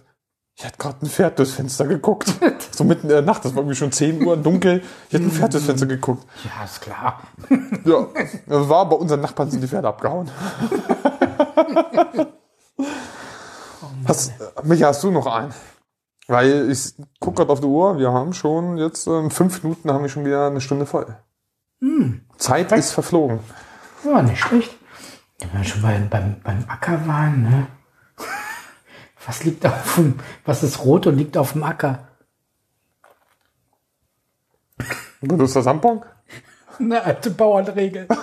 [0.55, 2.34] ich hätte gerade ein Pferd durchs Fenster geguckt.
[2.72, 4.82] so mitten in der Nacht, das war irgendwie schon 10 Uhr, dunkel.
[5.07, 6.26] Ich hätte ein Pferd durchs Fenster geguckt.
[6.43, 7.22] Ja, ist klar.
[7.86, 8.07] Ja,
[8.47, 10.32] das war bei unseren Nachbarn sind die Pferde abgehauen.
[14.07, 15.53] hast, Micha, hast du noch einen?
[16.28, 20.03] Weil ich gucke gerade auf die Uhr, wir haben schon jetzt in fünf Minuten haben
[20.03, 21.17] wir schon wieder eine Stunde voll.
[22.38, 23.39] Zeit ist verflogen.
[24.03, 24.75] Ja, nicht schlecht.
[25.39, 27.67] Wenn wir schon bei, beim, beim Acker waren, ne?
[29.25, 32.07] Was liegt auf dem, was ist rot und liegt auf dem Acker?
[35.19, 36.01] Benutzt das Tampon?
[36.80, 38.07] Eine alte Bauernregel.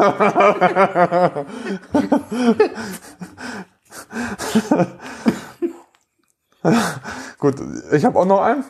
[7.39, 7.57] Gut,
[7.93, 8.65] ich habe auch noch einen.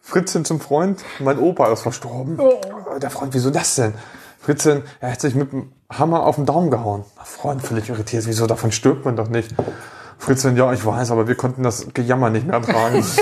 [0.00, 1.04] Fritzchen zum Freund.
[1.18, 2.38] Mein Opa ist verstorben.
[2.38, 2.60] Oh.
[3.00, 3.94] Der Freund, wieso das denn?
[4.40, 7.04] Fritzchen, er hat sich mit dem Hammer auf den Daumen gehauen.
[7.24, 8.26] Freund völlig irritiert.
[8.26, 9.54] Wieso, davon stirbt man doch nicht.
[10.18, 13.04] Fritzchen, ja, ich weiß, aber wir konnten das Gejammer nicht mehr ertragen.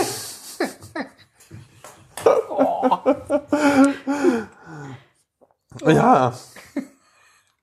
[5.85, 6.33] Ja,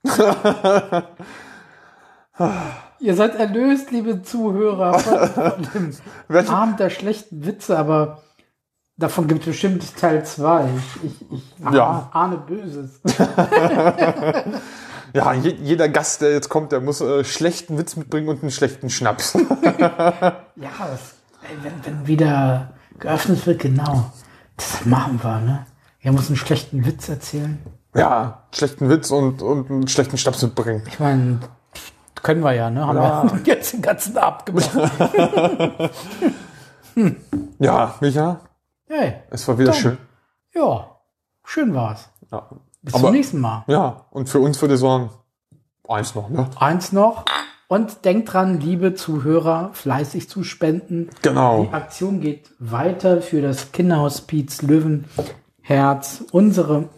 [3.01, 5.67] Ihr seid erlöst, liebe Zuhörer, von, von
[6.29, 8.21] dem Abend der schlechten Witze, aber
[8.97, 10.69] davon gibt es bestimmt Teil 2.
[11.03, 12.09] Ich, ich, ich Ja.
[12.11, 12.99] ahne Böses.
[15.13, 18.51] ja, je, jeder Gast, der jetzt kommt, der muss äh, schlechten Witz mitbringen und einen
[18.51, 19.33] schlechten Schnaps.
[19.33, 24.11] Ja, das, ey, wenn, wenn wieder geöffnet wird, genau.
[24.57, 25.65] Das machen wir, ne?
[26.01, 27.59] Er muss einen schlechten Witz erzählen.
[27.95, 30.83] Ja, schlechten Witz und, und einen schlechten Schnaps mitbringen.
[30.87, 31.39] Ich meine,
[32.23, 32.85] können wir ja, ne?
[32.85, 33.23] Haben Ja.
[33.31, 34.69] wir jetzt den ganzen Abend gemacht.
[37.59, 38.41] Ja, Micha,
[38.87, 39.79] Hey, es war wieder Tom.
[39.81, 39.97] schön.
[40.53, 40.89] ja,
[41.45, 42.09] schön war's.
[42.31, 42.49] Ja.
[42.81, 43.63] Bis Aber- zum nächsten Mal.
[43.67, 45.09] ja, und für uns würde ich sagen,
[45.87, 46.49] eins noch, ne?
[46.59, 47.25] Eins noch.
[47.67, 51.09] Und denkt dran, liebe Zuhörer, fleißig zu spenden.
[51.21, 51.65] Genau.
[51.65, 56.89] Die Aktion geht weiter für das Kinderhospiz Löwenherz, unsere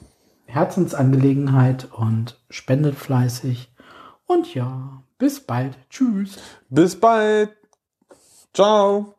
[0.45, 3.74] Herzensangelegenheit und spendet fleißig.
[4.26, 5.78] Und ja, bis bald.
[5.91, 6.39] Tschüss.
[6.69, 7.55] Bis bald.
[8.53, 9.13] Ciao.